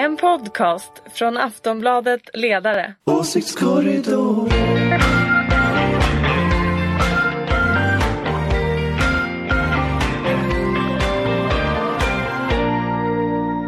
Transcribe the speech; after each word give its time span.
En 0.00 0.16
podcast 0.16 0.92
från 1.14 1.36
Aftonbladet 1.36 2.20
Ledare. 2.34 2.94
Åsiktskorridor. 3.04 4.50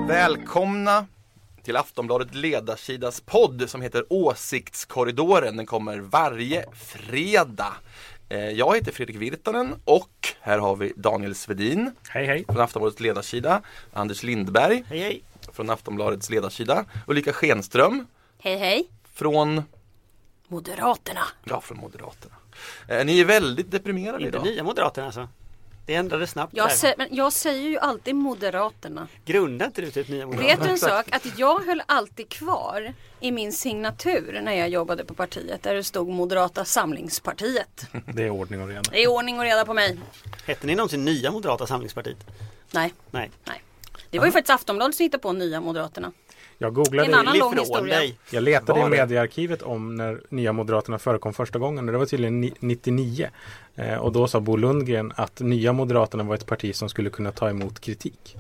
Välkomna 0.09 1.07
till 1.63 1.77
Aftonbladet 1.77 2.35
Ledarsidas 2.35 3.21
podd 3.21 3.71
som 3.71 3.83
heter 3.83 4.05
Åsiktskorridoren. 4.09 5.57
Den 5.57 5.67
kommer 5.67 5.99
varje 5.99 6.65
fredag. 6.75 7.73
Eh, 8.29 8.39
Jag 8.51 8.75
heter 8.77 8.93
Fredrik 8.93 9.17
Virtanen 9.17 9.75
och 9.85 10.29
här 10.41 10.59
har 10.59 10.77
vi 10.77 10.93
Daniel 10.97 11.35
Svedin 11.35 11.91
Hej 12.09 12.27
hej. 12.27 12.45
från 12.49 12.61
Aftonbladets 12.61 13.01
ledarsida. 13.01 13.61
Anders 13.93 14.23
Lindberg 14.23 14.85
Hej 14.89 14.99
hej! 14.99 15.23
Från 15.53 15.71
Aftonbladets 15.71 16.31
ledarsida. 16.31 16.85
Ulrika 17.07 17.33
Schenström 17.33 18.07
Hej 18.39 18.57
hej! 18.57 18.89
från, 19.15 19.63
Moderaterna. 20.49 21.25
ja, 21.45 21.61
från 21.61 21.79
Moderaterna. 21.79 22.35
Eh, 22.89 23.05
Ni 23.05 23.21
är 23.21 23.25
väldigt 23.25 23.71
deprimerade 23.71 24.25
Inte 24.25 24.29
idag. 24.37 24.45
nya 24.47 24.65
Moderaterna 24.65 25.07
alltså? 25.07 25.29
Det 25.87 25.95
ändrades 25.95 26.31
snabbt 26.31 26.53
Jag, 26.57 26.69
där. 26.69 26.75
sä- 26.75 26.95
men 26.99 27.09
jag 27.11 27.33
säger 27.33 27.69
ju 27.69 27.79
alltid 27.79 28.15
Moderaterna. 28.15 29.09
Grundar 29.25 29.67
inte 29.67 29.81
du 29.81 29.91
typ 29.91 30.09
nya 30.09 30.27
Moderaterna? 30.27 30.55
Vet 30.57 30.65
du 30.65 30.71
en 30.71 30.79
sak? 30.79 31.07
Att 31.13 31.39
jag 31.39 31.61
höll 31.67 31.83
alltid 31.87 32.29
kvar 32.29 32.95
i 33.21 33.33
min 33.33 33.53
signatur 33.53 34.41
när 34.45 34.53
jag 34.53 34.69
jobbade 34.69 35.05
på 35.05 35.15
partiet 35.15 35.63
där 35.63 35.75
det 35.75 35.85
stod 35.85 36.09
Moderata 36.09 36.65
samlingspartiet. 36.65 37.87
Det 38.07 38.23
är 38.23 38.31
ordning 38.31 38.63
och 38.63 38.69
reda. 38.69 38.81
Det 38.91 39.03
är 39.03 39.09
ordning 39.11 39.39
och 39.39 39.45
reda 39.45 39.65
på 39.65 39.75
mig. 39.75 39.99
Hette 40.47 40.67
ni 40.67 40.75
någonsin 40.75 41.05
Nya 41.05 41.31
Moderata 41.31 41.67
Samlingspartiet? 41.67 42.19
Nej, 42.71 42.95
Nej. 43.11 43.31
nej. 43.45 43.63
Det 44.13 44.19
var 44.19 44.27
ju 44.27 44.33
faktiskt 44.33 44.51
Aftonbladet 44.55 44.95
som 44.97 45.03
hittade 45.05 45.23
på 45.23 45.33
nya 45.33 45.61
Moderaterna. 45.61 46.13
Jag 46.59 46.67
är 46.67 46.71
en 46.71 46.75
googlade, 46.75 47.17
annan 47.17 47.39
lång 47.39 47.59
historia. 47.59 47.97
dig. 47.99 48.19
jag 48.31 48.43
letade 48.43 48.81
i 48.81 48.85
mediearkivet 48.85 49.63
om 49.63 49.95
när 49.95 50.21
Nya 50.29 50.53
Moderaterna 50.53 50.99
förekom 50.99 51.35
första 51.35 51.59
gången. 51.59 51.89
och 51.89 51.93
Det 51.93 51.99
var 51.99 52.07
tydligen 52.07 52.41
ni- 52.41 52.55
99. 52.61 53.31
Eh, 53.77 53.97
och 53.97 54.13
då 54.13 54.27
sa 54.29 54.41
Bo 54.41 54.57
Lundgren 54.57 55.13
att 55.17 55.41
Nya 55.41 55.73
Moderaterna 55.73 56.25
var 56.25 56.35
ett 56.35 56.47
parti 56.47 56.75
som 56.77 56.89
skulle 56.89 57.11
kunna 57.11 57.33
ta 57.33 57.51
emot 57.51 57.81
kritik. 57.81 58.37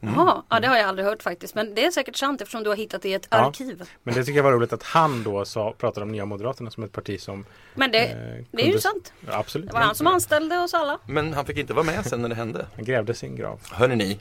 Jaha, 0.00 0.42
ja 0.50 0.60
det 0.60 0.66
har 0.68 0.76
jag 0.76 0.86
aldrig 0.88 1.06
hört 1.06 1.22
faktiskt. 1.22 1.54
Men 1.54 1.74
det 1.74 1.84
är 1.86 1.90
säkert 1.90 2.16
sant 2.16 2.40
eftersom 2.40 2.62
du 2.62 2.68
har 2.70 2.76
hittat 2.76 3.02
det 3.02 3.08
i 3.08 3.14
ett 3.14 3.26
Ja. 3.30 3.36
arkiv. 3.36 3.82
Men 4.02 4.14
det 4.14 4.24
tycker 4.24 4.36
jag 4.36 4.44
var 4.44 4.52
roligt 4.52 4.72
att 4.72 4.82
han 4.82 5.22
då 5.22 5.44
sa, 5.44 5.72
pratade 5.78 6.04
om 6.04 6.12
Nya 6.12 6.24
Moderaterna 6.24 6.70
som 6.70 6.84
ett 6.84 6.92
parti 6.92 7.20
som 7.20 7.44
Men 7.74 7.90
det, 7.92 7.98
eh, 7.98 8.16
det 8.50 8.62
är 8.62 8.66
ju 8.66 8.72
kunde- 8.72 8.80
sant. 8.80 9.12
Ja, 9.26 9.36
absolut. 9.38 9.66
Det 9.68 9.72
var 9.74 9.80
han 9.80 9.94
som 9.94 10.06
anställde 10.06 10.58
oss 10.58 10.74
alla. 10.74 10.98
Men 11.06 11.32
han 11.34 11.44
fick 11.46 11.58
inte 11.58 11.74
vara 11.74 11.84
med 11.86 12.06
sen 12.06 12.22
när 12.22 12.28
det 12.28 12.34
hände. 12.34 12.66
Han 12.76 12.84
grävde 12.84 13.14
sin 13.14 13.36
grav. 13.36 13.60
Hörrni 13.70 13.96
ni, 13.96 14.18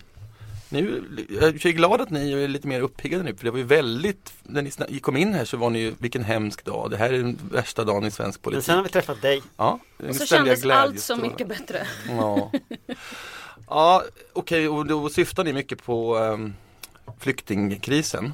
nu, 0.74 1.04
jag 1.30 1.66
är 1.66 1.72
glad 1.72 2.02
att 2.02 2.10
ni 2.10 2.32
är 2.32 2.48
lite 2.48 2.68
mer 2.68 2.82
uppiggade 2.82 3.24
nu 3.24 3.36
för 3.36 3.44
det 3.46 3.52
var 3.52 3.58
ju 3.58 3.64
väldigt, 3.64 4.34
när 4.44 4.62
ni 4.90 5.00
kom 5.00 5.18
in 5.18 5.34
här 5.34 5.46
så 5.46 5.58
var 5.58 5.70
ni 5.70 5.80
ju, 5.80 5.94
vilken 6.00 6.24
hemsk 6.24 6.66
dag, 6.66 6.92
det 6.92 6.98
här 6.98 7.14
är 7.14 7.18
den 7.18 7.40
värsta 7.52 7.84
dagen 7.84 8.06
i 8.06 8.12
svensk 8.12 8.40
Men 8.40 8.44
politik. 8.44 8.66
sen 8.66 8.76
har 8.76 8.84
vi 8.84 8.90
träffat 8.90 9.22
dig. 9.22 9.42
Ja, 9.58 9.80
Och 10.10 10.16
så 10.16 10.26
kändes 10.26 10.66
allt 10.66 11.00
så 11.00 11.16
mycket 11.16 11.48
bättre. 11.48 11.88
Ja, 12.08 12.52
ja 13.70 14.04
okej 14.34 14.70
och 14.70 14.86
då 14.86 15.10
syftar 15.10 15.44
ni 15.44 15.54
mycket 15.54 15.84
på 15.84 16.18
um, 16.18 16.54
flyktingkrisen. 17.20 18.34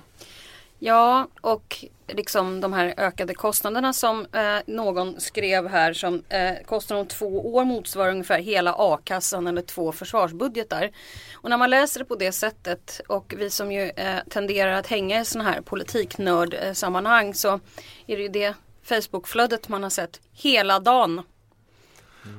Ja, 0.79 1.27
och 1.41 1.85
liksom 2.07 2.61
de 2.61 2.73
här 2.73 2.93
ökade 2.97 3.33
kostnaderna 3.33 3.93
som 3.93 4.27
eh, 4.33 4.57
någon 4.67 5.19
skrev 5.19 5.67
här 5.67 5.93
som 5.93 6.23
eh, 6.29 6.53
kostnaden 6.65 7.01
om 7.01 7.07
två 7.07 7.55
år 7.55 7.65
motsvarar 7.65 8.11
ungefär 8.11 8.39
hela 8.39 8.75
a-kassan 8.77 9.47
eller 9.47 9.61
två 9.61 9.91
försvarsbudgetar. 9.91 10.91
Och 11.33 11.49
när 11.49 11.57
man 11.57 11.69
läser 11.69 11.99
det 11.99 12.05
på 12.05 12.15
det 12.15 12.31
sättet 12.31 13.01
och 13.07 13.33
vi 13.37 13.49
som 13.49 13.71
ju 13.71 13.81
eh, 13.89 14.19
tenderar 14.29 14.73
att 14.73 14.87
hänga 14.87 15.21
i 15.21 15.25
sådana 15.25 15.49
här 15.49 15.61
politiknördsammanhang 15.61 17.33
så 17.33 17.59
är 18.07 18.17
det 18.17 18.23
ju 18.23 18.29
det 18.29 18.53
Facebookflödet 18.83 19.69
man 19.69 19.83
har 19.83 19.89
sett 19.89 20.21
hela 20.33 20.79
dagen. 20.79 21.21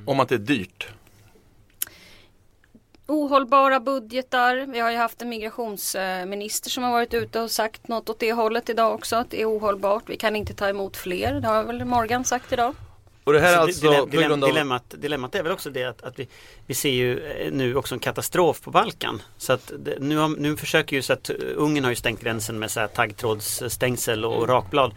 Om 0.06 0.20
att 0.20 0.28
det 0.28 0.34
är 0.34 0.38
dyrt. 0.38 0.88
Ohållbara 3.10 3.80
budgetar. 3.80 4.66
Vi 4.72 4.78
har 4.80 4.90
ju 4.90 4.96
haft 4.96 5.22
en 5.22 5.28
migrationsminister 5.28 6.70
som 6.70 6.82
har 6.82 6.90
varit 6.90 7.14
ute 7.14 7.40
och 7.40 7.50
sagt 7.50 7.88
något 7.88 8.08
åt 8.08 8.18
det 8.18 8.32
hållet 8.32 8.68
idag 8.68 8.94
också. 8.94 9.16
Att 9.16 9.30
det 9.30 9.42
är 9.42 9.46
ohållbart. 9.50 10.02
Vi 10.06 10.16
kan 10.16 10.36
inte 10.36 10.54
ta 10.54 10.68
emot 10.68 10.96
fler. 10.96 11.40
Det 11.40 11.48
har 11.48 11.64
väl 11.64 11.84
Morgan 11.84 12.24
sagt 12.24 12.52
idag. 12.52 12.74
Och 13.24 13.32
det 13.32 13.40
här 13.40 13.52
är 13.52 13.56
Så 13.56 13.60
alltså 13.62 13.86
dilem- 13.86 14.00
på 14.00 14.06
dilem- 14.06 14.28
grund 14.28 14.44
av 14.44 14.50
dilemmat, 14.50 14.84
dilemmat 14.98 15.34
är 15.34 15.42
väl 15.42 15.52
också 15.52 15.70
det 15.70 15.84
att, 15.84 16.02
att 16.02 16.18
vi, 16.18 16.28
vi 16.66 16.74
ser 16.74 16.90
ju 16.90 17.18
eh, 17.30 17.52
nu 17.52 17.74
också 17.76 17.94
en 17.94 17.98
katastrof 17.98 18.60
på 18.60 18.70
Balkan. 18.70 19.22
Så 19.38 19.52
att 19.52 19.72
det, 19.78 19.96
nu, 20.00 20.16
har, 20.16 20.28
nu 20.28 20.56
försöker 20.56 20.96
ju 20.96 21.02
så 21.02 21.12
att 21.12 21.30
Ungern 21.56 21.84
har 21.84 21.90
ju 21.90 21.96
stängt 21.96 22.20
gränsen 22.20 22.58
med 22.58 22.70
så 22.70 22.80
här 22.80 22.86
taggtrådsstängsel 22.86 24.24
och 24.24 24.48
rakblad. 24.48 24.94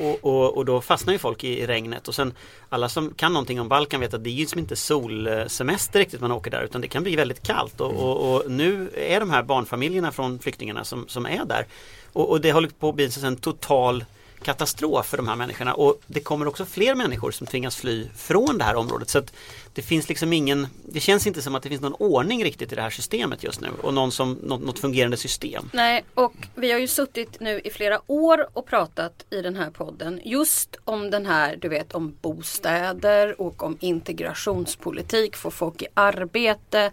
Och, 0.00 0.24
och, 0.24 0.56
och 0.56 0.64
då 0.64 0.80
fastnar 0.80 1.12
ju 1.12 1.18
folk 1.18 1.44
i, 1.44 1.60
i 1.60 1.66
regnet. 1.66 2.08
Och 2.08 2.14
sen 2.14 2.32
alla 2.68 2.88
som 2.88 3.14
kan 3.14 3.32
någonting 3.32 3.60
om 3.60 3.68
Balkan 3.68 4.00
vet 4.00 4.14
att 4.14 4.24
det 4.24 4.30
är 4.30 4.34
ju 4.34 4.46
som 4.46 4.58
inte 4.58 4.76
solsemester 4.76 5.98
riktigt 5.98 6.20
man 6.20 6.32
åker 6.32 6.50
där 6.50 6.62
utan 6.62 6.80
det 6.80 6.88
kan 6.88 7.02
bli 7.02 7.16
väldigt 7.16 7.42
kallt. 7.42 7.80
Och, 7.80 7.92
och, 7.92 8.34
och 8.34 8.50
nu 8.50 8.90
är 8.94 9.20
de 9.20 9.30
här 9.30 9.42
barnfamiljerna 9.42 10.12
från 10.12 10.38
flyktingarna 10.38 10.84
som, 10.84 11.08
som 11.08 11.26
är 11.26 11.44
där. 11.44 11.66
Och, 12.12 12.30
och 12.30 12.40
det 12.40 12.52
håller 12.52 12.68
på 12.68 12.88
att 12.88 12.94
bli 12.94 13.10
en 13.24 13.36
total 13.36 14.04
katastrof 14.42 15.06
för 15.06 15.16
de 15.16 15.28
här 15.28 15.36
människorna. 15.36 15.74
Och 15.74 16.00
det 16.06 16.20
kommer 16.20 16.48
också 16.48 16.64
fler 16.64 16.94
människor 16.94 17.30
som 17.30 17.46
tvingas 17.46 17.76
fly 17.76 18.08
från 18.16 18.58
det 18.58 18.64
här 18.64 18.74
området. 18.74 19.08
Så 19.08 19.18
att 19.18 19.32
det 19.74 19.82
finns 19.82 20.08
liksom 20.08 20.32
ingen 20.32 20.66
Det 20.84 21.00
känns 21.00 21.26
inte 21.26 21.42
som 21.42 21.54
att 21.54 21.62
det 21.62 21.68
finns 21.68 21.80
någon 21.80 21.94
ordning 21.94 22.44
riktigt 22.44 22.72
i 22.72 22.74
det 22.74 22.82
här 22.82 22.90
systemet 22.90 23.44
just 23.44 23.60
nu 23.60 23.68
och 23.82 23.94
någon 23.94 24.12
som, 24.12 24.32
något, 24.32 24.62
något 24.62 24.78
fungerande 24.78 25.16
system. 25.16 25.70
Nej, 25.72 26.04
och 26.14 26.34
vi 26.54 26.72
har 26.72 26.78
ju 26.78 26.88
suttit 26.88 27.40
nu 27.40 27.60
i 27.64 27.70
flera 27.70 28.00
år 28.06 28.48
och 28.52 28.66
pratat 28.66 29.26
i 29.30 29.42
den 29.42 29.56
här 29.56 29.70
podden 29.70 30.20
just 30.24 30.76
om 30.84 31.10
den 31.10 31.26
här, 31.26 31.56
du 31.56 31.68
vet, 31.68 31.92
om 31.92 32.16
bostäder 32.20 33.40
och 33.40 33.62
om 33.62 33.76
integrationspolitik, 33.80 35.36
få 35.36 35.50
folk 35.50 35.82
i 35.82 35.86
arbete, 35.94 36.90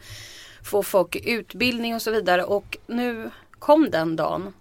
få 0.63 0.83
folk 0.83 1.15
i 1.15 1.31
utbildning 1.31 1.95
och 1.95 2.01
så 2.01 2.11
vidare. 2.11 2.44
Och 2.44 2.77
nu 2.88 3.31
kom 3.59 3.89
den 3.89 4.15
dagen, 4.15 4.53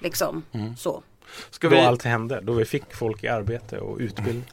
liksom 0.00 0.42
så. 0.78 1.02
Ska 1.50 1.68
Då 1.68 1.74
vi, 1.76 1.80
allt 1.80 2.02
hände. 2.02 2.40
Då 2.42 2.52
vi 2.52 2.64
fick 2.64 2.94
folk 2.94 3.24
i 3.24 3.28
arbete 3.28 3.78
och 3.78 3.98
utbildning. 3.98 4.44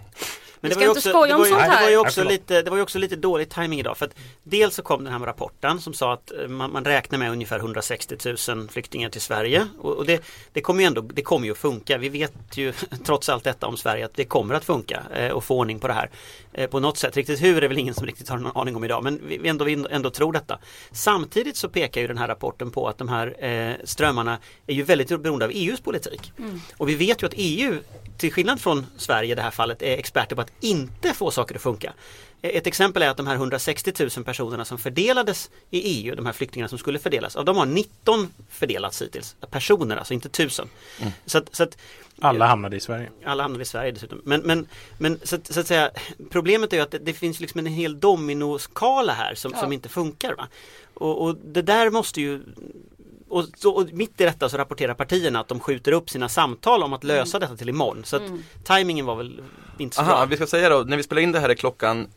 Men 0.61 0.69
Vi 0.69 0.75
det 0.75 0.87
var 0.87 0.91
också, 0.91 1.09
skoja 1.09 1.27
det 1.27 1.33
om 1.33 1.39
var 1.39 1.47
ju, 1.47 1.53
det 1.53 1.81
var 1.81 1.89
ju 1.89 1.97
också 1.97 2.23
lite, 2.23 2.61
det 2.61 2.69
var 2.69 2.77
ju 2.77 2.83
också 2.83 2.99
lite 2.99 3.15
dålig 3.15 3.49
timing 3.49 3.79
idag 3.79 3.97
för 3.97 4.05
att 4.05 4.15
dels 4.43 4.75
så 4.75 4.81
kom 4.81 5.03
den 5.03 5.13
här 5.13 5.19
rapporten 5.19 5.81
som 5.81 5.93
sa 5.93 6.13
att 6.13 6.31
eh, 6.31 6.47
man, 6.47 6.71
man 6.71 6.85
räknar 6.85 7.19
med 7.19 7.31
ungefär 7.31 7.59
160 7.59 8.15
000 8.49 8.69
flyktingar 8.69 9.09
till 9.09 9.21
Sverige 9.21 9.67
och, 9.79 9.95
och 9.95 10.05
det, 10.05 10.23
det 10.53 10.61
kommer 10.61 10.81
ju 10.81 10.87
ändå, 10.87 11.01
det 11.01 11.21
kommer 11.21 11.45
ju 11.45 11.51
att 11.51 11.57
funka. 11.57 11.97
Vi 11.97 12.09
vet 12.09 12.33
ju 12.57 12.73
trots 13.05 13.29
allt 13.29 13.43
detta 13.43 13.67
om 13.67 13.77
Sverige 13.77 14.05
att 14.05 14.13
det 14.15 14.25
kommer 14.25 14.55
att 14.55 14.65
funka 14.65 15.03
eh, 15.13 15.31
och 15.31 15.43
få 15.43 15.57
ordning 15.57 15.79
på 15.79 15.87
det 15.87 15.93
här 15.93 16.09
eh, 16.53 16.69
på 16.69 16.79
något 16.79 16.97
sätt. 16.97 17.17
Riktigt 17.17 17.43
hur 17.43 17.63
är 17.63 17.67
väl 17.67 17.77
ingen 17.77 17.93
som 17.93 18.05
riktigt 18.05 18.29
har 18.29 18.37
någon 18.37 18.57
aning 18.57 18.75
om 18.75 18.83
idag 18.83 19.03
men 19.03 19.21
vi, 19.27 19.37
vi 19.37 19.49
ändå, 19.49 19.65
vi 19.65 19.85
ändå 19.89 20.09
tror 20.09 20.33
detta. 20.33 20.59
Samtidigt 20.91 21.57
så 21.57 21.69
pekar 21.69 22.01
ju 22.01 22.07
den 22.07 22.17
här 22.17 22.27
rapporten 22.27 22.71
på 22.71 22.87
att 22.87 22.97
de 22.97 23.09
här 23.09 23.45
eh, 23.45 23.75
strömmarna 23.83 24.37
är 24.67 24.73
ju 24.73 24.83
väldigt 24.83 25.21
beroende 25.21 25.45
av 25.45 25.51
EUs 25.53 25.81
politik. 25.81 26.33
Och 26.77 26.89
vi 26.89 26.95
vet 26.95 27.23
ju 27.23 27.27
att 27.27 27.33
EU 27.35 27.77
till 28.17 28.33
skillnad 28.33 28.61
från 28.61 28.85
Sverige 28.97 29.31
i 29.31 29.35
det 29.35 29.41
här 29.41 29.51
fallet 29.51 29.81
är 29.81 29.97
experter 29.97 30.35
på 30.35 30.41
att 30.41 30.50
inte 30.59 31.13
få 31.13 31.31
saker 31.31 31.55
att 31.55 31.61
funka. 31.61 31.93
Ett 32.41 32.67
exempel 32.67 33.03
är 33.03 33.09
att 33.09 33.17
de 33.17 33.27
här 33.27 33.35
160 33.35 33.93
000 33.99 34.25
personerna 34.25 34.65
som 34.65 34.77
fördelades 34.77 35.49
i 35.69 35.79
EU, 35.79 36.15
de 36.15 36.25
här 36.25 36.33
flyktingarna 36.33 36.69
som 36.69 36.77
skulle 36.77 36.99
fördelas, 36.99 37.35
av 37.35 37.45
dem 37.45 37.57
har 37.57 37.65
19 37.65 38.33
fördelats 38.49 39.01
hittills. 39.01 39.35
Personer 39.49 39.97
alltså, 39.97 40.13
inte 40.13 40.29
tusen. 40.29 40.69
Så 41.25 41.37
att, 41.37 41.55
så 41.55 41.63
att 41.63 41.77
Alla 42.21 42.47
hamnade 42.47 42.75
i 42.75 42.79
Sverige. 42.79 43.09
alla 43.25 43.43
hamnade 43.43 43.61
i 43.61 43.65
Sverige 43.65 43.91
dessutom. 43.91 44.21
Men, 44.23 44.41
men, 44.41 44.67
men 44.97 45.19
så, 45.23 45.35
att, 45.35 45.53
så 45.53 45.59
att 45.59 45.67
säga, 45.67 45.91
problemet 46.29 46.73
är 46.73 46.77
ju 46.77 46.83
att 46.83 46.91
det, 46.91 46.99
det 46.99 47.13
finns 47.13 47.39
liksom 47.39 47.59
en 47.59 47.65
hel 47.65 47.99
dominoskala 47.99 49.13
här 49.13 49.35
som, 49.35 49.53
som 49.53 49.73
inte 49.73 49.89
funkar. 49.89 50.35
Va? 50.35 50.47
Och, 50.93 51.25
och 51.25 51.35
det 51.35 51.61
där 51.61 51.89
måste 51.89 52.21
ju 52.21 52.41
och, 53.31 53.45
så, 53.57 53.71
och 53.71 53.93
mitt 53.93 54.21
i 54.21 54.23
detta 54.23 54.49
så 54.49 54.57
rapporterar 54.57 54.93
partierna 54.93 55.39
att 55.39 55.47
de 55.47 55.59
skjuter 55.59 55.91
upp 55.91 56.09
sina 56.09 56.29
samtal 56.29 56.83
om 56.83 56.93
att 56.93 57.03
lösa 57.03 57.39
detta 57.39 57.57
till 57.57 57.69
imorgon. 57.69 58.03
Så 58.05 58.15
att 58.15 58.21
tajmingen 58.63 59.05
var 59.05 59.15
väl 59.15 59.41
inte 59.77 59.95
så 59.95 60.01
aha, 60.01 60.15
bra. 60.15 60.25
vi 60.25 60.35
ska 60.35 60.47
säga 60.47 60.69
då, 60.69 60.79
när 60.79 60.97
vi 60.97 61.03
spelar 61.03 61.21
in 61.21 61.31
det 61.31 61.39
här 61.39 61.49
är 61.49 61.53
klockan 61.53 62.07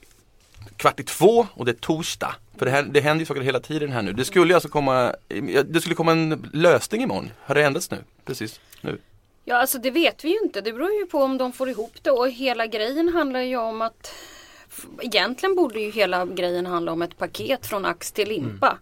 kvart 0.76 1.00
i 1.00 1.02
två 1.02 1.46
och 1.54 1.64
det 1.64 1.70
är 1.70 1.76
torsdag. 1.76 2.34
För 2.58 2.66
det, 2.66 2.72
här, 2.72 2.82
det 2.82 3.00
händer 3.00 3.20
ju 3.20 3.26
saker 3.26 3.40
hela 3.40 3.60
tiden 3.60 3.92
här 3.92 4.02
nu. 4.02 4.12
Det 4.12 4.24
skulle 4.24 4.54
alltså 4.54 4.68
komma, 4.68 5.14
det 5.64 5.80
skulle 5.80 5.94
komma 5.94 6.12
en 6.12 6.50
lösning 6.52 7.02
imorgon. 7.02 7.30
Har 7.44 7.54
det 7.54 7.62
ändrats 7.62 7.90
nu? 7.90 7.98
Precis 8.24 8.60
nu. 8.80 8.98
Ja, 9.44 9.56
alltså 9.56 9.78
det 9.78 9.90
vet 9.90 10.24
vi 10.24 10.28
ju 10.28 10.38
inte. 10.38 10.60
Det 10.60 10.72
beror 10.72 10.92
ju 10.92 11.06
på 11.06 11.18
om 11.18 11.38
de 11.38 11.52
får 11.52 11.68
ihop 11.68 11.94
det 12.02 12.10
och 12.10 12.30
hela 12.30 12.66
grejen 12.66 13.08
handlar 13.08 13.40
ju 13.40 13.56
om 13.56 13.82
att 13.82 14.14
Egentligen 15.02 15.56
borde 15.56 15.80
ju 15.80 15.90
hela 15.90 16.26
grejen 16.26 16.66
handla 16.66 16.92
om 16.92 17.02
ett 17.02 17.18
paket 17.18 17.66
från 17.66 17.84
ax 17.84 18.12
till 18.12 18.28
limpa. 18.28 18.78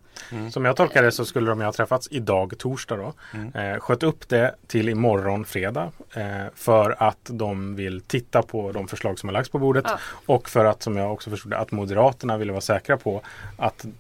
Som 0.51 0.65
jag 0.65 0.77
tolkar 0.77 1.03
det 1.03 1.13
så 1.13 1.25
skulle 1.25 1.51
de 1.51 1.61
ju 1.61 1.65
ha 1.65 1.73
träffats 1.73 2.09
idag 2.11 2.59
torsdag 2.59 2.97
då. 2.97 3.13
Eh, 3.61 3.79
sköt 3.79 4.03
upp 4.03 4.29
det 4.29 4.55
till 4.67 4.89
imorgon 4.89 5.45
fredag. 5.45 5.93
Eh, 6.15 6.25
för 6.55 6.97
att 6.99 7.31
de 7.31 7.77
vill 7.77 8.01
titta 8.01 8.43
på 8.43 8.73
de 8.73 8.89
förslag 8.89 9.19
som 9.19 9.29
har 9.29 9.33
lagts 9.33 9.51
på 9.51 9.59
bordet. 9.59 9.85
Ja. 9.89 9.99
Och 10.27 10.49
för 10.49 10.65
att 10.65 10.83
som 10.83 10.97
jag 10.97 11.13
också 11.13 11.31
förstod 11.31 11.55
att 11.55 11.73
Moderaterna 11.73 12.39
ville 12.39 12.53
vara 12.53 12.61
säkra 12.61 12.97
på 12.97 13.23
att 13.57 13.85
eh, 13.85 13.91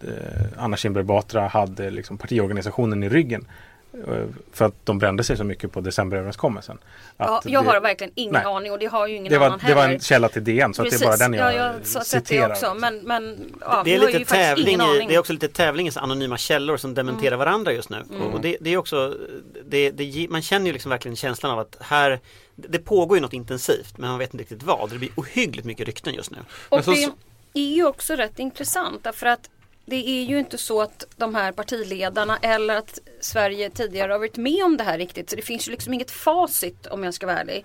Anna 0.57 0.77
Kinberg 0.77 1.05
Batra 1.05 1.47
hade 1.47 1.91
liksom 1.91 2.19
partiorganisationen 2.19 3.03
i 3.03 3.09
ryggen. 3.09 3.47
Eh, 4.09 4.25
För 4.53 4.65
att 4.65 4.75
de 4.87 4.99
brände 4.99 5.25
sig 5.25 5.37
så 5.37 5.45
mycket 5.45 5.73
på 5.73 5.81
decemberöverenskommelsen. 5.81 6.79
Ja, 7.17 7.43
jag 7.45 7.65
det- 7.65 7.69
har 7.71 7.81
verkligen 7.81 8.13
ingen 8.17 8.33
Nej. 8.33 8.45
aning 8.45 8.73
och 8.73 8.79
det 8.79 8.87
har 8.87 9.07
ju 9.07 9.17
ingen 9.17 9.33
det 9.33 9.39
var, 9.39 9.47
annan 9.47 9.61
det 9.67 9.75
var 9.75 9.83
heller. 9.83 9.95
en 9.95 10.01
källa 10.01 10.29
till 10.29 10.45
DN 10.45 10.75
så 10.75 10.83
att 10.83 10.91
det 10.91 11.03
är 11.03 11.07
bara 11.07 11.17
den 11.17 11.35
jag, 11.35 11.55
ja, 11.55 11.73
jag 11.75 11.87
sett 11.87 12.01
det 12.03 12.29
citerar. 12.29 12.51
också. 12.51 12.75
Men, 12.75 12.99
men 12.99 13.53
ja, 13.61 13.83
det, 13.85 13.95
är 13.95 13.99
lite 13.99 14.25
tävling 14.25 14.81
i. 14.81 14.97
Mm. 14.97 15.09
det 15.09 15.15
är 15.15 15.19
också 15.19 15.33
lite 15.33 15.49
tävling 15.49 15.87
i 15.89 15.91
så 15.91 16.01
anonyma 16.01 16.39
källor 16.39 16.77
som 16.77 16.95
dementerar 16.95 17.37
varandra 17.37 17.73
just 17.73 17.89
nu. 17.91 18.05
Och 18.33 18.41
det, 18.41 18.57
det 18.61 18.71
är 18.71 18.77
också, 18.77 19.17
det, 19.65 19.91
det, 19.91 20.27
man 20.31 20.43
känner 20.43 20.67
ju 20.67 20.73
liksom 20.73 20.91
verkligen 20.91 21.17
känslan 21.17 21.53
av 21.53 21.59
att 21.59 21.77
här 21.81 22.21
det 22.57 22.79
pågår 22.79 23.17
ju 23.17 23.21
något 23.21 23.33
intensivt 23.33 23.99
men 23.99 24.11
man 24.11 24.19
vet 24.19 24.35
inte 24.35 24.43
riktigt 24.43 24.63
vad. 24.63 24.91
Det 24.91 24.99
blir 24.99 25.11
ohyggligt 25.17 25.67
mycket 25.67 25.87
rykten 25.87 26.15
just 26.15 26.31
nu. 26.31 26.39
Och 26.69 26.77
Men 26.77 26.85
så- 26.85 26.91
det 27.55 27.61
är 27.61 27.75
ju 27.75 27.87
också 27.87 28.15
rätt 28.15 28.39
intressant 28.39 29.05
därför 29.05 29.27
att 29.27 29.49
det 29.85 30.09
är 30.09 30.25
ju 30.25 30.39
inte 30.39 30.59
så 30.59 30.83
att 30.83 31.05
de 31.17 31.35
här 31.35 31.53
partiledarna 31.53 32.39
eller 32.43 32.77
att 32.77 32.99
Sverige 33.21 33.71
tidigare 33.71 34.13
har 34.13 34.19
varit 34.19 34.37
med 34.37 34.65
om 34.65 34.77
det 34.77 34.85
här 34.85 34.99
riktigt. 34.99 35.31
Så 35.31 35.37
det 35.37 35.43
finns 35.43 35.69
ju 35.69 35.73
liksom 35.73 35.95
inget 35.95 36.11
facit 36.11 36.87
om 36.87 37.05
jag 37.05 37.15
ska 37.15 37.27
vara 37.27 37.39
ärlig. 37.39 37.65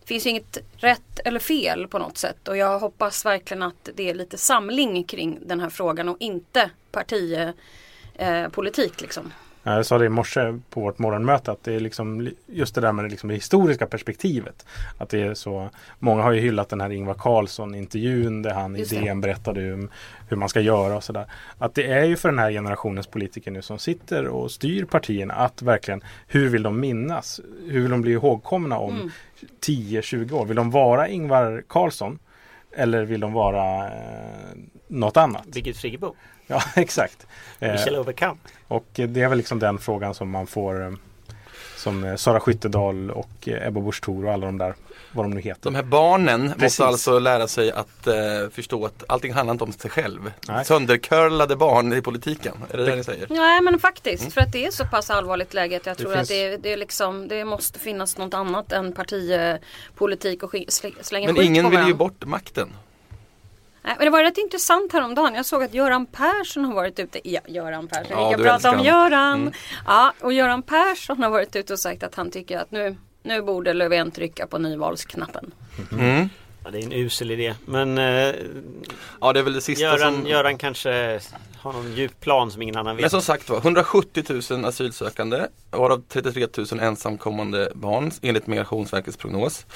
Det 0.00 0.06
finns 0.06 0.26
ju 0.26 0.30
inget 0.30 0.58
rätt 0.76 1.20
eller 1.24 1.40
fel 1.40 1.88
på 1.88 1.98
något 1.98 2.18
sätt 2.18 2.48
och 2.48 2.56
jag 2.56 2.78
hoppas 2.78 3.24
verkligen 3.24 3.62
att 3.62 3.88
det 3.94 4.10
är 4.10 4.14
lite 4.14 4.38
samling 4.38 5.04
kring 5.04 5.38
den 5.46 5.60
här 5.60 5.70
frågan 5.70 6.08
och 6.08 6.16
inte 6.20 6.70
partipolitik 6.92 8.96
eh, 8.96 9.02
liksom. 9.02 9.32
Jag 9.66 9.86
sa 9.86 9.98
det 9.98 10.04
i 10.04 10.08
morse 10.08 10.58
på 10.70 10.80
vårt 10.80 10.98
morgonmöte 10.98 11.52
att 11.52 11.64
det 11.64 11.74
är 11.74 11.80
liksom 11.80 12.20
li- 12.20 12.34
just 12.46 12.74
det 12.74 12.80
där 12.80 12.92
med 12.92 13.04
det, 13.04 13.08
liksom 13.08 13.28
det 13.28 13.34
historiska 13.34 13.86
perspektivet. 13.86 14.66
Att 14.98 15.08
det 15.08 15.22
är 15.22 15.34
så, 15.34 15.70
många 15.98 16.22
har 16.22 16.32
ju 16.32 16.40
hyllat 16.40 16.68
den 16.68 16.80
här 16.80 16.90
Ingvar 16.92 17.14
Carlsson 17.14 17.74
intervjun 17.74 18.42
där 18.42 18.54
han 18.54 18.76
i. 18.76 18.84
DN 18.84 19.20
berättade 19.20 19.74
om 19.74 19.88
hur 20.28 20.36
man 20.36 20.48
ska 20.48 20.60
göra 20.60 20.96
och 20.96 21.04
sådär. 21.04 21.26
Att 21.58 21.74
det 21.74 21.86
är 21.92 22.04
ju 22.04 22.16
för 22.16 22.28
den 22.28 22.38
här 22.38 22.50
generationens 22.50 23.06
politiker 23.06 23.50
nu 23.50 23.62
som 23.62 23.78
sitter 23.78 24.26
och 24.26 24.50
styr 24.50 24.84
partierna 24.84 25.34
att 25.34 25.62
verkligen 25.62 26.02
hur 26.26 26.48
vill 26.48 26.62
de 26.62 26.80
minnas? 26.80 27.40
Hur 27.66 27.80
vill 27.80 27.90
de 27.90 28.02
bli 28.02 28.12
ihågkomna 28.12 28.78
om 28.78 28.94
Mm. 28.94 29.10
10-20 29.60 30.32
år? 30.32 30.44
Vill 30.46 30.56
de 30.56 30.70
vara 30.70 31.08
Ingvar 31.08 31.62
Carlsson? 31.68 32.18
Eller 32.76 33.04
vill 33.04 33.20
de 33.20 33.32
vara 33.32 33.84
eh, 33.86 33.92
något 34.88 35.16
annat? 35.16 35.46
Birgit 35.46 35.76
Friggebo, 35.76 36.14
Ja, 36.46 36.62
exakt. 36.76 37.26
Eh, 37.60 37.72
Michel 37.72 37.96
Overkamp. 37.96 38.40
och 38.68 38.86
det 38.94 39.22
är 39.22 39.28
väl 39.28 39.38
liksom 39.38 39.58
den 39.58 39.78
frågan 39.78 40.14
som 40.14 40.30
man 40.30 40.46
får 40.46 40.82
eh, 40.86 40.92
som 41.76 42.04
eh, 42.04 42.16
Sara 42.16 42.40
Skyttedal 42.40 43.10
och 43.10 43.48
eh, 43.48 43.66
Ebba 43.66 43.80
Busch 43.80 44.00
Thor 44.02 44.26
och 44.26 44.32
alla 44.32 44.46
de 44.46 44.58
där 44.58 44.74
vad 45.12 45.24
de 45.24 45.30
nu 45.30 45.40
heter. 45.40 45.60
De 45.62 45.74
här 45.74 45.82
barnen 45.82 46.40
Precis. 46.48 46.62
måste 46.62 46.84
alltså 46.86 47.18
lära 47.18 47.48
sig 47.48 47.70
att 47.72 48.06
eh, 48.06 48.14
förstå 48.52 48.86
att 48.86 49.04
allting 49.08 49.32
handlar 49.32 49.52
inte 49.54 49.64
om 49.64 49.72
sig 49.72 49.90
själv. 49.90 50.32
Nej. 50.48 50.64
Söndercurlade 50.64 51.56
barn 51.56 51.92
i 51.92 52.00
politiken, 52.02 52.54
är 52.70 52.76
det 52.76 52.84
det 52.86 52.96
ni 52.96 53.04
säger? 53.04 53.26
Nej 53.30 53.60
men 53.60 53.78
faktiskt 53.78 54.32
för 54.32 54.40
att 54.40 54.52
det 54.52 54.66
är 54.66 54.70
så 54.70 54.84
pass 54.86 55.10
allvarligt 55.10 55.54
läge 55.54 55.76
att 55.76 55.86
jag 55.86 55.96
Det 55.96 56.02
tror 56.02 56.14
finns- 56.14 56.22
att 56.22 56.28
det, 56.28 56.56
det, 56.56 56.72
är 56.72 56.76
liksom, 56.76 57.28
det 57.28 57.44
måste 57.44 57.78
finnas 57.78 58.18
något 58.18 58.34
annat 58.34 58.72
än 58.72 58.92
partipolitik 58.92 60.42
och 60.42 60.54
slänga 61.00 61.26
Men 61.26 61.36
skit 61.36 61.44
ingen 61.44 61.64
på 61.64 61.70
vill 61.70 61.86
ju 61.86 61.94
bort 61.94 62.24
makten. 62.24 62.68
Nej, 63.84 63.94
men 63.98 64.04
det 64.04 64.10
var 64.10 64.22
rätt 64.22 64.38
intressant 64.38 64.92
häromdagen. 64.92 65.34
Jag 65.34 65.46
såg 65.46 65.62
att 65.62 65.74
Göran 65.74 66.06
Persson 66.06 66.64
har 66.64 66.74
varit 66.74 66.98
ute. 66.98 67.20
Ja, 67.28 67.40
Göran 67.46 67.88
Persson. 67.88 68.06
Ja, 68.10 68.28
vi 68.28 68.34
kan 68.34 68.44
prata 68.44 68.70
om. 68.70 68.84
Göran. 68.84 69.40
Mm. 69.40 69.52
Ja, 69.86 70.12
och 70.20 70.32
Göran 70.32 70.62
Persson 70.62 71.22
har 71.22 71.30
varit 71.30 71.56
ute 71.56 71.72
och 71.72 71.78
sagt 71.78 72.02
att 72.02 72.14
han 72.14 72.30
tycker 72.30 72.58
att 72.58 72.70
nu, 72.70 72.96
nu 73.22 73.42
borde 73.42 73.72
Löfven 73.72 74.10
trycka 74.10 74.46
på 74.46 74.58
nyvalsknappen. 74.58 75.54
Mm. 75.92 76.28
Ja, 76.64 76.70
det 76.70 76.78
är 76.78 76.82
en 76.82 76.92
usel 76.92 77.30
idé 77.30 77.54
men 77.64 77.98
eh, 77.98 78.34
Ja, 79.20 79.32
det 79.32 79.38
är 79.38 79.42
väl 79.42 79.52
det 79.52 79.60
sista 79.60 79.84
Göran, 79.84 80.14
som... 80.14 80.26
Göran 80.26 80.58
kanske 80.58 81.20
har 81.58 81.72
någon 81.72 81.92
djup 81.92 82.20
plan 82.20 82.50
som 82.50 82.62
ingen 82.62 82.76
annan 82.76 82.96
Men 82.96 83.02
vet. 83.02 83.10
som 83.10 83.22
sagt 83.22 83.48
var, 83.48 83.56
170 83.56 84.24
000 84.50 84.64
asylsökande, 84.64 85.46
varav 85.70 86.02
33 86.08 86.46
000 86.56 86.80
ensamkommande 86.80 87.72
barn 87.74 88.10
enligt 88.22 88.46
Migrationsverkets 88.46 89.16
prognos. 89.16 89.66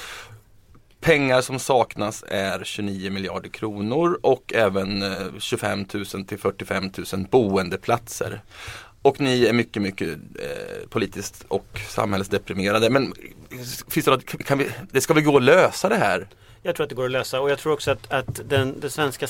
Pengar 1.01 1.41
som 1.41 1.59
saknas 1.59 2.25
är 2.29 2.65
29 2.65 3.11
miljarder 3.11 3.49
kronor 3.49 4.19
och 4.23 4.53
även 4.55 5.03
eh, 5.03 5.39
25 5.39 5.85
000 5.95 6.25
till 6.25 6.39
45 6.39 6.91
000 7.13 7.27
boendeplatser. 7.31 8.43
Och 9.03 9.21
ni 9.21 9.47
är 9.47 9.53
mycket, 9.53 9.83
mycket 9.83 10.09
eh, 10.09 10.89
politiskt 10.89 11.45
och 11.49 11.81
samhällsdeprimerade. 11.89 12.91
Men 12.91 13.03
eh, 13.03 13.59
finns 13.89 14.05
det, 14.07 14.11
något, 14.11 14.45
kan 14.45 14.59
vi, 14.59 14.71
det 14.93 15.01
ska 15.01 15.15
väl 15.15 15.25
gå 15.25 15.37
att 15.37 15.43
lösa 15.43 15.89
det 15.89 15.97
här? 15.97 16.29
Jag 16.63 16.77
tror 16.77 16.85
att 16.85 16.89
det 16.89 16.95
går 16.95 17.05
att 17.05 17.11
lösa 17.11 17.41
och 17.41 17.51
jag 17.51 17.59
tror 17.59 17.73
också 17.73 17.91
att, 17.91 18.13
att 18.13 18.41
den, 18.49 18.81
det 18.81 18.91
svenska 18.91 19.27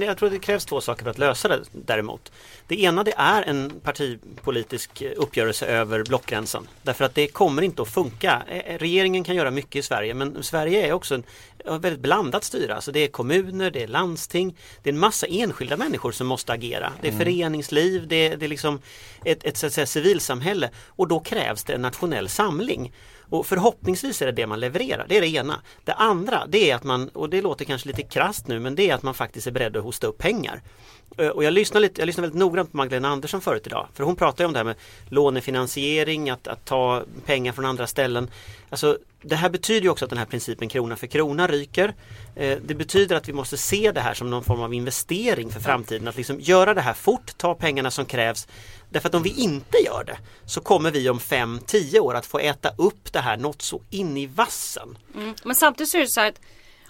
Jag 0.00 0.18
tror 0.18 0.26
att 0.26 0.32
det 0.32 0.38
krävs 0.38 0.64
två 0.64 0.80
saker 0.80 1.02
för 1.02 1.10
att 1.10 1.18
lösa 1.18 1.48
det 1.48 1.60
däremot. 1.72 2.32
Det 2.66 2.82
ena 2.82 3.04
det 3.04 3.14
är 3.16 3.42
en 3.42 3.80
partipolitisk 3.82 5.02
uppgörelse 5.16 5.66
över 5.66 6.04
blockgränsen. 6.04 6.68
Därför 6.82 7.04
att 7.04 7.14
det 7.14 7.26
kommer 7.26 7.62
inte 7.62 7.82
att 7.82 7.88
funka. 7.88 8.42
Eh, 8.48 8.78
Regeringen 8.78 9.24
kan 9.24 9.34
göra 9.34 9.50
mycket 9.50 9.76
i 9.76 9.82
Sverige 9.82 10.14
men 10.14 10.42
Sverige 10.42 10.86
är 10.86 10.92
också 10.92 11.14
en 11.14 11.24
väldigt 11.64 12.00
blandat 12.00 12.44
styre. 12.44 12.74
Alltså 12.74 12.92
det 12.92 13.00
är 13.00 13.08
kommuner, 13.08 13.70
det 13.70 13.82
är 13.82 13.88
landsting, 13.88 14.56
det 14.82 14.90
är 14.90 14.92
en 14.92 14.98
massa 14.98 15.26
enskilda 15.26 15.76
människor 15.76 16.12
som 16.12 16.26
måste 16.26 16.52
agera. 16.52 16.92
Det 17.00 17.08
är 17.08 17.12
föreningsliv, 17.12 18.08
det 18.08 18.16
är, 18.16 18.36
det 18.36 18.46
är 18.46 18.48
liksom 18.48 18.80
ett, 19.24 19.44
ett 19.44 19.56
så 19.56 19.66
att 19.66 19.72
säga, 19.72 19.86
civilsamhälle 19.86 20.70
och 20.86 21.08
då 21.08 21.20
krävs 21.20 21.64
det 21.64 21.72
en 21.72 21.82
nationell 21.82 22.28
samling. 22.28 22.92
Och 23.32 23.46
förhoppningsvis 23.46 24.22
är 24.22 24.26
det 24.26 24.32
det 24.32 24.46
man 24.46 24.60
levererar, 24.60 25.06
det 25.08 25.16
är 25.16 25.20
det 25.20 25.28
ena. 25.28 25.60
Det 25.84 25.92
andra 25.92 26.46
det 26.48 26.70
är 26.70 26.74
att 26.74 26.84
man, 26.84 27.08
och 27.08 27.30
det 27.30 27.42
låter 27.42 27.64
kanske 27.64 27.88
lite 27.88 28.02
krasst 28.02 28.48
nu, 28.48 28.60
men 28.60 28.74
det 28.74 28.90
är 28.90 28.94
att 28.94 29.02
man 29.02 29.14
faktiskt 29.14 29.46
är 29.46 29.50
beredd 29.50 29.76
att 29.76 29.84
hosta 29.84 30.06
upp 30.06 30.18
pengar. 30.18 30.62
Eh, 31.18 31.28
och 31.28 31.44
jag 31.44 31.52
lyssnade, 31.52 31.80
lite, 31.80 32.00
jag 32.00 32.06
lyssnade 32.06 32.26
väldigt 32.26 32.38
noggrant 32.40 32.70
på 32.70 32.76
Magdalena 32.76 33.08
Andersson 33.08 33.40
förut 33.40 33.66
idag. 33.66 33.88
För 33.94 34.04
hon 34.04 34.16
pratade 34.16 34.42
ju 34.42 34.46
om 34.46 34.52
det 34.52 34.58
här 34.58 34.64
med 34.64 34.76
lånefinansiering, 35.08 36.30
att, 36.30 36.48
att 36.48 36.64
ta 36.64 37.02
pengar 37.26 37.52
från 37.52 37.64
andra 37.64 37.86
ställen. 37.86 38.30
Alltså, 38.70 38.98
det 39.22 39.36
här 39.36 39.50
betyder 39.50 39.82
ju 39.82 39.88
också 39.88 40.04
att 40.04 40.10
den 40.10 40.18
här 40.18 40.26
principen 40.26 40.68
krona 40.68 40.96
för 40.96 41.06
krona 41.06 41.46
ryker. 41.46 41.94
Eh, 42.36 42.58
Det 42.64 42.74
betyder 42.74 43.16
att 43.16 43.28
vi 43.28 43.32
måste 43.32 43.56
se 43.56 43.92
det 43.92 44.00
här 44.00 44.14
som 44.14 44.30
någon 44.30 44.44
form 44.44 44.60
av 44.60 44.74
investering 44.74 45.50
för 45.50 45.60
framtiden. 45.60 46.08
Att 46.08 46.16
liksom 46.16 46.40
göra 46.40 46.74
det 46.74 46.80
här 46.80 46.94
fort, 46.94 47.38
ta 47.38 47.54
pengarna 47.54 47.90
som 47.90 48.04
krävs. 48.04 48.48
Därför 48.90 49.08
att 49.08 49.14
om 49.14 49.22
vi 49.22 49.30
inte 49.30 49.78
gör 49.78 50.04
det 50.04 50.16
så 50.46 50.60
kommer 50.60 50.90
vi 50.90 51.08
om 51.08 51.18
5-10 51.18 51.98
år 51.98 52.14
att 52.14 52.26
få 52.26 52.38
äta 52.38 52.70
upp 52.78 53.12
det 53.12 53.20
här 53.20 53.36
något 53.36 53.62
så 53.62 53.80
in 53.90 54.16
i 54.16 54.26
vassen. 54.26 54.98
Mm. 55.14 55.34
Men 55.44 55.56
samtidigt 55.56 55.90
så 55.90 55.96
är 55.96 56.00
det 56.00 56.06
så 56.08 56.20
här 56.20 56.28
att, 56.28 56.40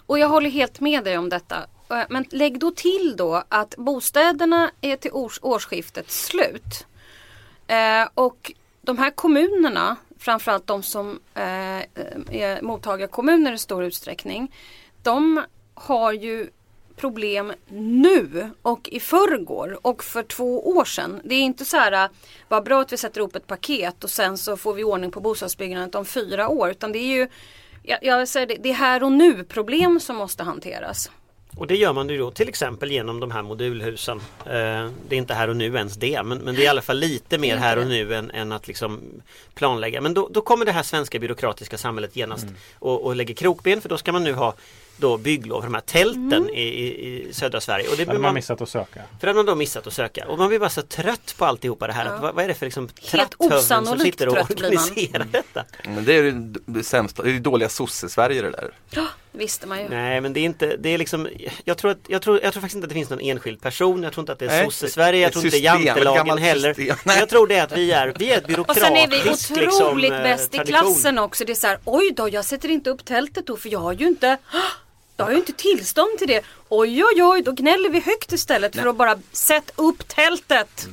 och 0.05 0.19
jag 0.19 0.29
håller 0.29 0.49
helt 0.49 0.79
med 0.79 1.03
dig 1.03 1.17
om 1.17 1.29
detta. 1.29 1.67
Eh, 1.89 2.05
men 2.09 2.25
lägg 2.29 2.59
då 2.59 2.71
till 2.71 3.15
då 3.17 3.43
att 3.49 3.75
bostäderna 3.77 4.71
är 4.81 4.95
till 4.95 5.11
års, 5.13 5.39
årsskiftet 5.41 6.11
slut. 6.11 6.85
Eh, 7.67 8.07
och 8.13 8.51
de 8.81 8.97
här 8.97 9.11
kommunerna, 9.11 9.95
framförallt 10.19 10.67
de 10.67 10.83
som 10.83 11.19
eh, 11.33 11.43
är 12.31 12.61
mottagarkommuner 12.61 13.53
i 13.53 13.57
stor 13.57 13.83
utsträckning. 13.83 14.55
De 15.03 15.43
har 15.73 16.13
ju 16.13 16.49
problem 16.95 17.53
nu 17.69 18.49
och 18.61 18.89
i 18.89 18.99
förrgår 18.99 19.79
och 19.81 20.03
för 20.03 20.23
två 20.23 20.67
år 20.69 20.85
sedan. 20.85 21.21
Det 21.23 21.35
är 21.35 21.41
inte 21.41 21.65
så 21.65 21.77
här, 21.77 22.03
eh, 22.03 22.09
vad 22.47 22.63
bra 22.63 22.81
att 22.81 22.93
vi 22.93 22.97
sätter 22.97 23.19
ihop 23.21 23.35
ett 23.35 23.47
paket 23.47 24.03
och 24.03 24.09
sen 24.09 24.37
så 24.37 24.57
får 24.57 24.73
vi 24.73 24.83
ordning 24.83 25.11
på 25.11 25.19
bostadsbyggandet 25.19 25.95
om 25.95 26.05
fyra 26.05 26.47
år. 26.47 26.69
Utan 26.69 26.91
det 26.91 26.99
är 26.99 27.15
ju, 27.15 27.27
jag, 27.83 27.99
jag 28.01 28.27
säger 28.27 28.47
det, 28.47 28.55
det 28.55 28.69
är 28.69 28.73
här 28.73 29.03
och 29.03 29.11
nu 29.11 29.43
problem 29.43 29.99
som 29.99 30.15
måste 30.15 30.43
hanteras. 30.43 31.09
Och 31.57 31.67
det 31.67 31.75
gör 31.75 31.93
man 31.93 32.09
ju 32.09 32.17
då 32.17 32.31
till 32.31 32.49
exempel 32.49 32.91
genom 32.91 33.19
de 33.19 33.31
här 33.31 33.41
modulhusen. 33.41 34.17
Eh, 34.45 34.89
det 35.07 35.15
är 35.15 35.17
inte 35.17 35.33
här 35.33 35.47
och 35.47 35.55
nu 35.55 35.65
ens 35.75 35.95
det 35.95 36.23
men, 36.23 36.37
men 36.37 36.55
det 36.55 36.61
är 36.61 36.65
i 36.65 36.67
alla 36.67 36.81
fall 36.81 36.97
lite 36.97 37.37
mer 37.37 37.57
här 37.57 37.77
och 37.77 37.87
nu 37.87 38.15
än, 38.15 38.31
än 38.31 38.51
att 38.51 38.67
liksom 38.67 39.01
planlägga. 39.53 40.01
Men 40.01 40.13
då, 40.13 40.29
då 40.31 40.41
kommer 40.41 40.65
det 40.65 40.71
här 40.71 40.83
svenska 40.83 41.19
byråkratiska 41.19 41.77
samhället 41.77 42.15
genast 42.15 42.47
och, 42.79 43.05
och 43.05 43.15
lägger 43.15 43.33
krokben 43.33 43.81
för 43.81 43.89
då 43.89 43.97
ska 43.97 44.11
man 44.11 44.23
nu 44.23 44.33
ha 44.33 44.53
då 44.97 45.17
bygglov 45.17 45.61
för 45.61 45.67
de 45.67 45.73
här 45.73 45.81
tälten 45.81 46.49
i, 46.49 46.61
i, 46.61 47.29
i 47.29 47.33
södra 47.33 47.61
Sverige. 47.61 47.89
Och 47.89 47.97
det 47.97 48.05
hade 48.05 48.13
man 48.13 48.21
man, 48.21 48.35
missat 48.35 48.61
att 48.61 48.69
söka. 48.69 49.01
för 49.19 49.19
det 49.19 49.27
hade 49.27 49.37
man 49.37 49.45
då 49.45 49.55
missat 49.55 49.87
att 49.87 49.93
söka. 49.93 50.27
Och 50.27 50.37
man 50.37 50.47
blir 50.47 50.59
bara 50.59 50.69
så 50.69 50.81
trött 50.81 51.35
på 51.37 51.45
alltihopa 51.45 51.87
det 51.87 51.93
här. 51.93 52.05
Att, 52.05 52.21
vad, 52.21 52.35
vad 52.35 52.43
är 52.43 52.47
det 52.47 52.53
för 52.53 52.65
liksom 52.65 52.87
tratthövden 52.87 53.85
som 53.85 53.99
sitter 53.99 54.27
och 54.27 54.51
organiserar 54.51 55.27
detta? 55.31 55.65
Men 55.83 56.05
det 56.05 56.13
är 56.13 56.23
ju 56.23 56.31
det 56.65 56.83
sämsta, 56.83 57.23
det 57.23 57.31
är 57.31 57.39
dåliga 57.39 57.69
sosse-Sverige 57.69 58.41
det 58.41 58.51
där. 58.51 58.71
Visste 59.35 59.67
man 59.67 59.81
ju. 59.81 59.89
Nej 59.89 60.21
men 60.21 60.33
det 60.33 60.39
är 60.39 60.45
inte, 60.45 60.77
det 60.77 60.89
är 60.89 60.97
liksom 60.97 61.27
Jag 61.63 61.77
tror, 61.77 61.91
att, 61.91 61.97
jag 62.07 62.21
tror, 62.21 62.39
jag 62.43 62.53
tror 62.53 62.61
faktiskt 62.61 62.75
inte 62.75 62.85
att 62.85 62.89
det 62.89 62.93
finns 62.93 63.09
någon 63.09 63.19
enskild 63.19 63.61
person 63.61 64.03
Jag 64.03 64.13
tror 64.13 64.21
inte 64.21 64.31
att 64.31 64.39
det 64.39 64.45
är 64.45 64.63
sosse-Sverige, 64.63 65.21
jag 65.21 65.31
tror 65.31 65.45
inte 65.45 65.57
system, 65.57 65.77
ett 65.77 65.85
jantelagen 65.85 66.37
heller 66.37 66.75
Jag 67.05 67.29
tror 67.29 67.47
det 67.47 67.55
är 67.55 67.63
att 67.63 67.77
vi 67.77 67.91
är, 67.91 68.13
vi 68.19 68.31
är 68.31 68.37
ett 68.37 68.43
Och 68.43 68.47
byråkratiskt 68.47 68.87
sen 68.87 68.97
är 68.97 69.07
vi 69.07 69.17
otroligt 69.17 70.01
liksom, 70.01 70.23
bäst 70.23 70.53
i 70.53 70.57
tradition. 70.57 70.81
klassen 70.81 71.19
också. 71.19 71.45
Det 71.45 71.51
är 71.53 71.55
så 71.55 71.67
här, 71.67 71.79
oj 71.85 72.13
då, 72.15 72.29
jag 72.29 72.45
sätter 72.45 72.69
inte 72.69 72.89
upp 72.89 73.05
tältet 73.05 73.47
då 73.47 73.57
för 73.57 73.69
jag 73.69 73.79
har 73.79 73.93
ju 73.93 74.07
inte 74.07 74.37
jag 75.23 75.27
har 75.27 75.31
ju 75.31 75.37
inte 75.39 75.53
tillstånd 75.53 76.17
till 76.17 76.27
det. 76.27 76.41
Oj 76.69 77.03
oj 77.03 77.23
oj, 77.23 77.41
då 77.41 77.51
gnäller 77.51 77.89
vi 77.89 77.99
högt 77.99 78.31
istället 78.31 78.75
för 78.75 78.87
att 78.87 78.95
bara 78.95 79.19
sätta 79.31 79.73
upp 79.75 80.07
tältet. 80.07 80.87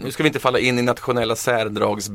Nu 0.00 0.10
ska 0.10 0.22
vi 0.22 0.26
inte 0.26 0.38
falla 0.40 0.58
in 0.58 0.78
i 0.78 0.82
nationella 0.82 1.36
särdrags 1.36 2.10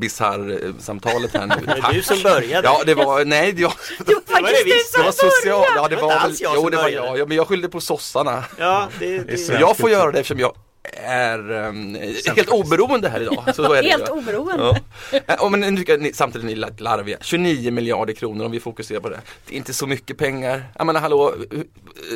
samtalet 0.80 1.34
här 1.34 1.46
nu. 1.46 1.56
Det 1.65 1.72
är 1.72 1.94
du 1.94 2.01
som 2.03 2.22
började 2.24 2.68
Ja, 2.68 2.82
det 2.86 2.94
var, 2.96 3.25
nej, 3.25 3.56
jag, 3.62 3.74
Det 4.06 4.13
var 4.27 4.42
var 4.42 4.50
det 4.50 4.56
faktiskt 4.56 4.94
det 4.94 5.00
det 5.00 5.03
var 5.06 5.12
som 5.12 5.30
social, 5.30 5.60
började. 5.60 5.75
ja 5.75 5.88
det 5.88 5.96
Det 5.96 6.01
var 6.01 6.08
var 6.08 6.15
inte 6.15 6.27
väl, 6.27 6.36
jag 6.42 6.56
jo 6.56 6.62
som 6.62 6.72
det 6.72 6.77
var 6.77 6.89
jag, 6.89 7.18
ja, 7.20 7.25
men 7.25 7.38
jag 7.38 7.48
skyllde 7.48 7.70
på 7.70 7.82
sossarna. 7.82 8.44
Ja, 8.58 8.88
det, 9.00 9.18
det, 9.18 9.48
Det 9.48 9.60
jag 9.60 9.77
får 9.77 9.89
göra 9.89 10.12
det 10.12 10.20
eftersom 10.20 10.39
jag 10.39 10.56
är 10.94 11.52
um, 11.52 11.96
helt 12.36 12.50
oberoende 12.50 13.10
här 13.10 13.22
idag. 13.22 13.44
Så 13.56 13.74
är 13.74 13.84
det, 13.84 13.90
Helt 13.90 14.10
oberoende. 14.10 14.82
Ja. 15.12 15.20
Eh, 15.28 15.50
Men 15.50 15.60
nu 15.60 15.78
tycker 15.78 15.94
jag 15.94 16.02
ni, 16.02 16.13
samtidigt 16.13 16.46
ni 16.48 16.56
larviga. 16.78 17.18
29 17.22 17.72
miljarder 17.72 18.13
kronor 18.13 18.46
om 18.46 18.52
vi 18.52 18.60
fokuserar 18.60 19.00
på 19.00 19.10
det. 19.10 19.20
Det 19.48 19.54
är 19.56 19.58
inte 19.58 19.74
så 19.74 19.88
mycket 19.88 20.18
pengar. 20.18 20.63
Jag 20.78 20.86
menar 20.86 21.00
hallå, 21.02 21.34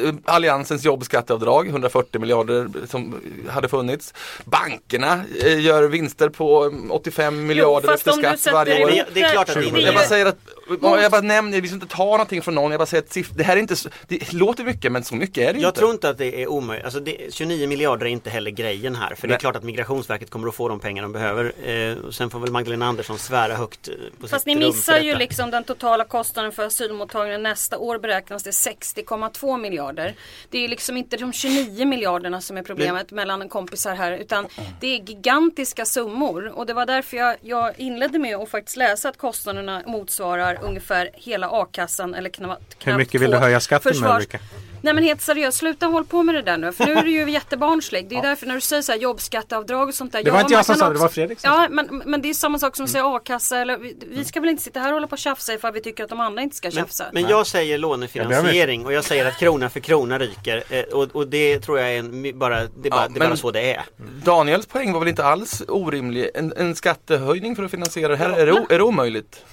eh, 0.05 0.13
Alliansens 0.25 0.85
jobbskatteavdrag 0.85 1.67
140 1.67 2.21
miljarder 2.21 2.69
som 2.87 3.21
hade 3.49 3.67
funnits. 3.67 4.13
Bankerna 4.45 5.23
eh, 5.43 5.59
gör 5.59 5.83
vinster 5.83 6.29
på 6.29 6.63
mm, 6.63 6.91
85 6.91 7.45
miljarder 7.45 7.93
efter 7.93 8.11
skatt 8.11 8.53
varje 8.53 8.83
år. 8.85 8.91
Det 9.13 9.21
är 9.21 9.31
klart 9.31 9.49
att 9.49 9.55
det 9.55 9.61
det 9.61 9.67
inte- 9.67 9.79
Jag 9.81 9.93
bara 9.93 10.03
är- 10.03 10.07
säger 10.07 10.25
att, 10.25 10.37
jag 10.81 11.11
bara 11.11 11.21
nämner, 11.21 11.61
vi 11.61 11.67
ska 11.67 11.73
inte 11.75 11.87
ta 11.87 12.03
någonting 12.05 12.41
från 12.41 12.55
någon, 12.55 12.71
jag 12.71 12.79
bara 12.79 12.85
säger 12.85 13.03
att 13.03 13.09
siff- 13.09 13.31
det 13.35 13.43
här 13.43 13.55
är 13.55 13.59
inte 13.59 13.75
så, 13.75 13.89
det 14.07 14.33
låter 14.33 14.63
mycket 14.63 14.91
men 14.91 15.03
så 15.03 15.15
mycket 15.15 15.37
är 15.49 15.53
det 15.53 15.59
Jag 15.59 15.69
inte. 15.69 15.79
tror 15.79 15.91
inte 15.91 16.09
att 16.09 16.17
det 16.17 16.41
är 16.43 16.47
omöjligt. 16.47 16.85
Alltså 16.85 16.99
det, 16.99 17.33
29 17.33 17.67
miljarder 17.67 18.05
är 18.05 18.09
inte 18.09 18.29
heller 18.29 18.51
grejen 18.51 18.95
här. 18.95 19.15
För 19.15 19.27
det 19.27 19.31
är 19.31 19.33
Nej. 19.35 19.39
klart 19.39 19.55
att 19.55 19.63
Migrationsverket 19.63 20.29
kommer 20.29 20.47
att 20.47 20.55
få 20.55 20.69
de 20.69 20.79
pengar 20.79 21.03
de 21.03 21.11
behöver. 21.11 21.53
Eh, 21.69 21.97
och 21.97 22.13
sen 22.13 22.29
får 22.29 22.39
väl 22.39 22.51
Magdalena 22.51 22.85
Andersson 22.85 23.19
svära 23.19 23.55
högt 23.55 23.87
eh, 23.87 23.93
på 24.21 24.27
Fast 24.27 24.43
sitt 24.45 24.57
ni 24.59 24.65
missar 24.65 24.99
ju 24.99 25.15
liksom 25.15 25.51
den 25.51 25.63
totala 25.63 26.03
kostnaden 26.03 26.51
för 26.51 26.65
asylmottagningen 26.65 27.43
nästa 27.43 27.77
år 27.77 27.99
beräknas 27.99 28.43
till 28.43 28.51
60,2 28.51 29.57
miljarder. 29.61 30.15
Det 30.49 30.57
är 30.65 30.67
liksom 30.69 30.97
inte 30.97 31.17
de 31.17 31.33
29 31.33 31.85
miljarderna 31.85 32.41
som 32.41 32.57
är 32.57 32.63
problemet 32.63 33.11
mellan 33.11 33.49
kompisar 33.49 33.95
här 33.95 34.11
utan 34.11 34.47
det 34.79 34.87
är 34.87 34.99
gigantiska 35.09 35.85
summor 35.85 36.47
och 36.47 36.65
det 36.65 36.73
var 36.73 36.85
därför 36.85 37.17
jag, 37.17 37.35
jag 37.41 37.79
inledde 37.79 38.19
med 38.19 38.35
att 38.35 38.49
faktiskt 38.49 38.77
läsa 38.77 39.09
att 39.09 39.17
kostnaderna 39.17 39.81
motsvarar 39.85 40.56
ungefär 40.61 41.09
hela 41.13 41.49
a-kassan 41.51 42.13
eller 42.13 42.29
knappt 42.29 42.77
Hur 42.83 42.97
mycket 42.97 43.21
vill 43.21 43.31
du 43.31 43.37
två 43.37 43.43
höja 43.43 43.59
skatten 43.59 43.89
med 43.99 44.09
försvars- 44.09 44.15
Ulrika? 44.15 44.39
Nej 44.81 44.93
men 44.93 45.03
helt 45.03 45.21
seriöst, 45.21 45.57
sluta 45.57 45.85
håll 45.85 46.05
på 46.05 46.23
med 46.23 46.35
det 46.35 46.41
där 46.41 46.57
nu. 46.57 46.71
För 46.71 46.85
nu 46.85 46.93
är 46.93 47.03
du 47.03 47.11
ju 47.11 47.31
jättebarnslig. 47.31 48.09
Det 48.09 48.15
är 48.15 48.21
därför 48.21 48.45
när 48.47 48.55
du 48.55 48.61
säger 48.61 48.81
så 48.81 48.91
här 48.91 48.99
jobbskatteavdrag 48.99 49.87
och 49.87 49.93
sånt 49.95 50.11
där. 50.11 50.23
Det 50.23 50.31
var 50.31 50.39
inte 50.39 50.53
man 50.53 50.57
jag 50.57 50.65
som 50.65 50.75
sa 50.75 50.87
det, 50.87 50.93
det 50.93 50.99
var 50.99 51.07
Fredrik 51.07 51.39
som 51.39 51.49
Ja 51.51 51.67
men, 51.69 52.01
men 52.05 52.21
det 52.21 52.29
är 52.29 52.33
samma 52.33 52.59
sak 52.59 52.75
som 52.75 52.85
att 52.85 52.91
säga 52.91 53.05
a-kassa 53.15 53.57
eller 53.59 53.77
vi, 53.77 53.97
vi 54.07 54.25
ska 54.25 54.39
väl 54.39 54.49
inte 54.49 54.63
sitta 54.63 54.79
här 54.79 54.87
och 54.87 54.93
hålla 54.93 55.07
på 55.07 55.11
och 55.11 55.17
tjafsa 55.17 55.53
ifall 55.53 55.73
vi 55.73 55.81
tycker 55.81 56.03
att 56.03 56.09
de 56.09 56.19
andra 56.19 56.41
inte 56.41 56.55
ska 56.55 56.67
Men, 56.67 56.71
tjafsa. 56.75 57.05
men 57.13 57.27
jag 57.27 57.47
säger 57.47 57.71
Jag 57.71 57.77
om 57.77 57.81
lånefinansiering 57.81 58.85
och 58.85 58.93
jag 58.93 59.03
säger 59.03 59.25
att 59.25 59.37
krona 59.39 59.69
för 59.69 59.79
krona 59.79 60.19
ryker. 60.19 60.63
Eh, 60.69 60.81
och, 60.83 61.15
och 61.15 61.27
det 61.27 61.59
tror 61.59 61.79
jag 61.79 61.93
är 61.93 61.99
en, 61.99 62.39
bara, 62.39 62.59
det 62.59 62.87
är 62.87 62.89
bara, 62.91 63.01
Ja, 63.01 63.07
det 63.09 63.17
är 63.17 63.19
bara 63.19 63.29
men- 63.29 63.37
så 63.37 63.51
det 63.51 63.73
är. 63.73 63.81
Daniels 64.23 64.65
poäng 64.65 64.93
var 64.93 64.99
väl 64.99 65.09
inte 65.09 65.23
alls 65.25 65.61
orimlig, 65.67 66.29
en, 66.35 66.53
en 66.57 66.75
skattehöjning 66.75 67.55
för 67.55 67.63
att 67.63 67.71
finansiera 67.71 68.07
det 68.07 68.17
här, 68.17 68.29
är, 68.39 68.45
det, 68.45 68.65
är 68.69 68.77
det 68.77 68.83
omöjligt? 68.83 69.45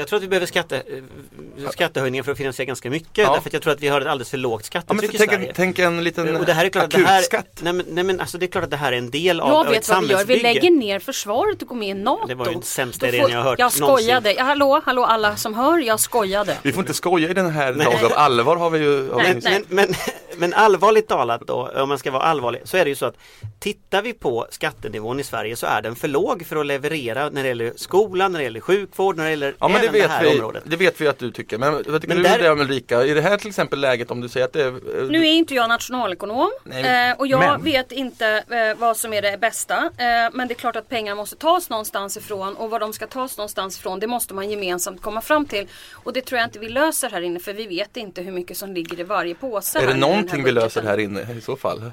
Jag 0.00 0.08
tror 0.08 0.16
att 0.16 0.22
vi 0.22 0.28
behöver 0.28 0.46
skatte, 0.46 0.76
eh, 0.76 1.70
skattehöjningar 1.70 2.22
för 2.22 2.32
att 2.32 2.38
finansiera 2.38 2.66
ganska 2.66 2.90
mycket. 2.90 3.18
Ja. 3.18 3.32
Därför 3.34 3.48
att 3.48 3.52
jag 3.52 3.62
tror 3.62 3.72
att 3.72 3.80
vi 3.80 3.88
har 3.88 4.00
ett 4.00 4.06
alldeles 4.06 4.30
för 4.30 4.38
lågt 4.38 4.70
Ja, 4.72 4.82
men 4.88 4.98
skattetryck 4.98 5.14
i 5.14 5.18
tänk, 5.18 5.30
Sverige. 5.30 5.48
en, 5.48 5.54
tänk 5.56 5.78
en 5.78 6.04
liten 6.04 6.36
och 6.36 6.46
det 6.46 6.52
här 6.52 6.64
är 6.64 6.68
klart 6.68 6.84
att 6.84 6.90
det 6.90 6.98
här, 6.98 7.16
akutskatt. 7.18 7.60
nej 7.62 7.72
men, 7.72 7.86
nej 7.88 8.04
men 8.04 8.20
alltså 8.20 8.38
det 8.38 8.46
är 8.46 8.48
klart 8.48 8.64
att 8.64 8.70
det 8.70 8.76
här 8.76 8.92
är 8.92 8.96
en 8.96 9.10
del 9.10 9.40
av, 9.40 9.48
jag 9.48 9.56
av 9.56 9.66
ett 9.66 9.72
vet 9.72 9.88
vad 9.88 10.02
vi 10.02 10.08
gör. 10.10 10.18
Vi 10.18 10.24
samhällsbygge. 10.24 10.42
lägger 10.42 10.70
ner 10.70 10.98
försvaret 10.98 11.62
och 11.62 11.68
går 11.68 11.76
med 11.76 11.88
i 11.88 11.94
NATO. 11.94 12.26
Det 12.26 12.34
var 12.34 12.46
ju 12.46 12.52
den 12.52 12.62
sämsta 12.62 13.08
idén 13.08 13.28
jag 13.30 13.38
har 13.38 13.44
hört 13.50 13.58
Jag 13.58 13.80
någonsin. 13.80 14.04
skojade. 14.06 14.32
Ja, 14.32 14.42
hallå, 14.44 14.82
hallå 14.84 15.04
alla 15.04 15.36
som 15.36 15.54
hör. 15.54 15.78
Jag 15.78 16.00
skojade. 16.00 16.56
Vi 16.62 16.72
får 16.72 16.80
inte 16.80 16.94
skoja 16.94 17.28
i 17.28 17.34
den 17.34 17.50
här 17.50 17.72
dagen 17.72 18.04
av 18.04 18.12
allvar 18.14 18.56
har 18.56 18.70
vi 18.70 18.78
ju. 18.78 19.10
Har 19.12 19.20
vi 19.20 19.32
Nej, 19.32 19.40
nej. 19.42 19.62
Men, 19.68 19.86
men, 19.86 19.94
men 20.36 20.54
allvarligt 20.54 21.08
talat 21.08 21.40
då, 21.46 21.70
om 21.76 21.88
man 21.88 21.98
ska 21.98 22.10
vara 22.10 22.22
allvarlig, 22.22 22.60
så 22.64 22.76
är 22.76 22.84
det 22.84 22.88
ju 22.88 22.96
så 22.96 23.06
att 23.06 23.14
tittar 23.60 24.02
vi 24.02 24.12
på 24.12 24.46
skattenivån 24.50 25.20
i 25.20 25.24
Sverige 25.24 25.56
så 25.56 25.66
är 25.66 25.82
den 25.82 25.96
för 25.96 26.08
låg 26.08 26.46
för 26.46 26.56
att 26.56 26.66
leverera 26.66 27.30
när 27.30 27.42
det 27.42 27.48
gäller 27.48 27.72
skolan, 27.76 28.32
när 28.32 28.38
det 28.38 28.44
gäller 28.44 28.60
sjukvård, 28.60 29.16
när 29.16 29.24
det 29.24 29.30
gäller 29.30 29.54
Ja 29.60 29.68
men 29.68 29.80
det 29.82 29.88
det 29.92 29.98
vet, 29.98 30.10
här 30.10 30.22
vi, 30.24 30.30
området. 30.34 30.62
det 30.66 30.76
vet 30.76 31.00
vi 31.00 31.08
att 31.08 31.18
du 31.18 31.30
tycker. 31.30 31.58
Men 31.58 31.72
vad 31.72 31.84
tycker 31.84 32.08
Men 32.08 32.16
du 32.16 32.22
där- 32.22 32.38
det 32.38 32.50
om 32.50 32.60
Ulrika? 32.60 33.04
I 33.04 33.14
det 33.14 33.20
här 33.20 33.36
till 33.36 33.48
exempel 33.48 33.80
läget 33.80 34.10
om 34.10 34.20
du 34.20 34.28
säger 34.28 34.46
att 34.46 34.52
det 34.52 34.62
är... 34.62 35.10
Nu 35.10 35.18
är 35.26 35.32
inte 35.32 35.54
jag 35.54 35.68
nationalekonom 35.68 36.50
Nej, 36.64 37.10
eh, 37.10 37.18
och 37.18 37.26
jag 37.26 37.40
men- 37.40 37.62
vet 37.62 37.92
inte 37.92 38.26
eh, 38.50 38.78
vad 38.80 38.96
som 38.96 39.12
är 39.12 39.22
det 39.22 39.38
bästa. 39.40 39.76
Eh, 39.76 40.30
men 40.32 40.48
det 40.48 40.52
är 40.54 40.56
klart 40.56 40.76
att 40.76 40.88
pengar 40.88 41.14
måste 41.14 41.36
tas 41.36 41.70
någonstans 41.70 42.16
ifrån 42.16 42.54
och 42.56 42.70
var 42.70 42.80
de 42.80 42.92
ska 42.92 43.06
tas 43.06 43.36
någonstans 43.36 43.78
ifrån 43.78 44.00
det 44.00 44.06
måste 44.06 44.34
man 44.34 44.50
gemensamt 44.50 45.02
komma 45.02 45.20
fram 45.20 45.46
till. 45.46 45.68
Och 45.92 46.12
det 46.12 46.20
tror 46.22 46.38
jag 46.38 46.46
inte 46.46 46.58
vi 46.58 46.68
löser 46.68 47.10
här 47.10 47.20
inne 47.20 47.40
för 47.40 47.52
vi 47.52 47.66
vet 47.66 47.96
inte 47.96 48.22
hur 48.22 48.32
mycket 48.32 48.56
som 48.56 48.72
ligger 48.74 49.00
i 49.00 49.02
varje 49.02 49.34
påse. 49.34 49.78
Är 49.80 49.86
det 49.86 49.94
någonting 49.94 50.44
vi 50.44 50.52
löser 50.52 50.82
här 50.82 50.98
inne 51.00 51.26
i 51.38 51.40
så 51.40 51.56
fall? 51.56 51.90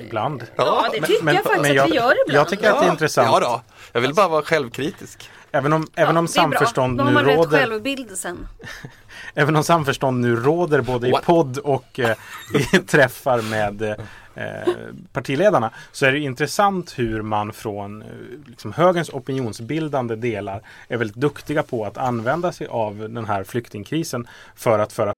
Ibland. 0.00 0.46
Ja 0.56 0.88
det 0.92 1.00
tycker 1.06 1.26
jag 1.32 1.44
faktiskt 1.44 1.80
att 1.80 1.90
vi 1.90 1.94
gör 1.94 2.14
ibland. 2.26 2.40
Jag 2.40 2.48
tycker 2.48 2.70
att 2.70 2.80
det 2.80 2.86
är 2.86 2.90
intressant. 2.90 3.28
Ja 3.32 3.40
då, 3.40 3.62
jag 3.92 4.00
vill 4.00 4.14
bara 4.14 4.28
vara 4.28 4.42
självkritisk. 4.42 5.30
Även 5.56 5.72
om, 5.72 5.86
även 5.94 6.16
om 6.16 6.28
samförstånd 6.28 6.96
nu 6.96 7.12
råder. 7.12 7.58
självbild 7.58 8.18
sen. 8.18 8.48
Även 9.34 9.56
om 9.56 9.64
samförstånd 9.64 10.20
nu 10.20 10.36
råder 10.36 10.80
både 10.80 11.08
i 11.08 11.10
What? 11.10 11.24
podd 11.24 11.58
och 11.58 12.00
eh, 12.00 12.16
i 12.54 12.78
träffar 12.86 13.42
med 13.42 13.82
eh, 14.34 14.74
partiledarna 15.12 15.70
så 15.92 16.06
är 16.06 16.12
det 16.12 16.18
intressant 16.18 16.98
hur 16.98 17.22
man 17.22 17.52
från 17.52 18.02
eh, 18.02 18.08
liksom, 18.46 18.72
högerns 18.72 19.10
opinionsbildande 19.10 20.16
delar 20.16 20.62
är 20.88 20.96
väldigt 20.96 21.16
duktiga 21.16 21.62
på 21.62 21.84
att 21.84 21.98
använda 21.98 22.52
sig 22.52 22.66
av 22.66 22.98
den 22.98 23.24
här 23.24 23.44
flyktingkrisen 23.44 24.28
för 24.54 24.78
att 24.78 24.92
föra 24.92 25.12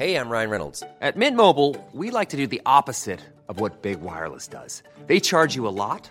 Hey, 0.00 0.14
I'm 0.14 0.30
Ryan 0.30 0.50
Reynolds. 0.50 0.82
At 1.02 1.16
Mint 1.16 1.36
Mobile, 1.36 1.76
we 1.92 2.10
like 2.10 2.30
to 2.30 2.36
do 2.36 2.46
the 2.46 2.62
opposite 2.64 3.20
of 3.48 3.60
what 3.60 3.82
Big 3.82 4.00
Wireless 4.00 4.48
does. 4.48 4.82
They 5.08 5.20
charge 5.20 5.56
you 5.56 5.68
a 5.68 5.74
lot, 5.88 6.10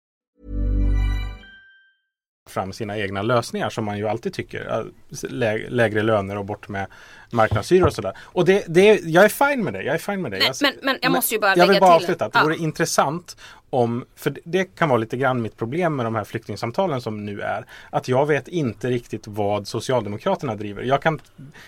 fram 2.49 2.73
sina 2.73 2.97
egna 2.97 3.21
lösningar 3.21 3.69
som 3.69 3.85
man 3.85 3.97
ju 3.97 4.07
alltid 4.07 4.33
tycker. 4.33 4.85
Lä 5.29 5.69
lägre 5.69 6.03
löner 6.03 6.37
och 6.37 6.45
bort 6.45 6.67
med 6.67 6.87
marknadshyror 7.31 7.87
och 7.87 7.93
sådär. 7.93 8.17
Och 8.21 8.45
det, 8.45 8.65
det, 8.67 8.99
jag 9.03 9.25
är 9.25 9.29
fine 9.29 9.63
med 9.63 9.73
det. 9.73 9.83
Jag 9.83 9.95
är 9.95 9.99
fine 9.99 10.21
med 10.21 10.31
det. 10.31 10.37
Nej, 10.37 10.47
jag, 10.47 10.55
men- 10.61 10.85
men 10.85 10.97
jag 11.01 11.11
måste 11.11 11.33
ju 11.35 11.39
bara 11.41 11.55
Jag 11.55 11.67
vill 11.67 11.79
bara 11.79 11.93
avsluta 11.95 12.25
att 12.25 12.33
det 12.33 12.39
ja. 12.39 12.43
vore 12.43 12.55
intressant 12.57 13.37
om, 13.73 14.05
för 14.15 14.35
det- 14.43 14.75
kan 14.75 14.89
vara 14.89 14.97
lite 14.99 15.17
grann 15.17 15.41
mitt 15.41 15.57
problem 15.57 15.95
med 15.95 16.05
de 16.05 16.15
här 16.15 16.23
flyktingsamtalen 16.23 17.01
som 17.01 17.25
nu 17.25 17.41
är. 17.41 17.65
Att 17.89 18.07
jag 18.07 18.25
vet 18.25 18.47
inte 18.47 18.89
riktigt 18.89 19.27
vad 19.27 19.67
Socialdemokraterna 19.67 20.55
driver. 20.55 20.83
Jag 20.83 21.01
kan, 21.01 21.19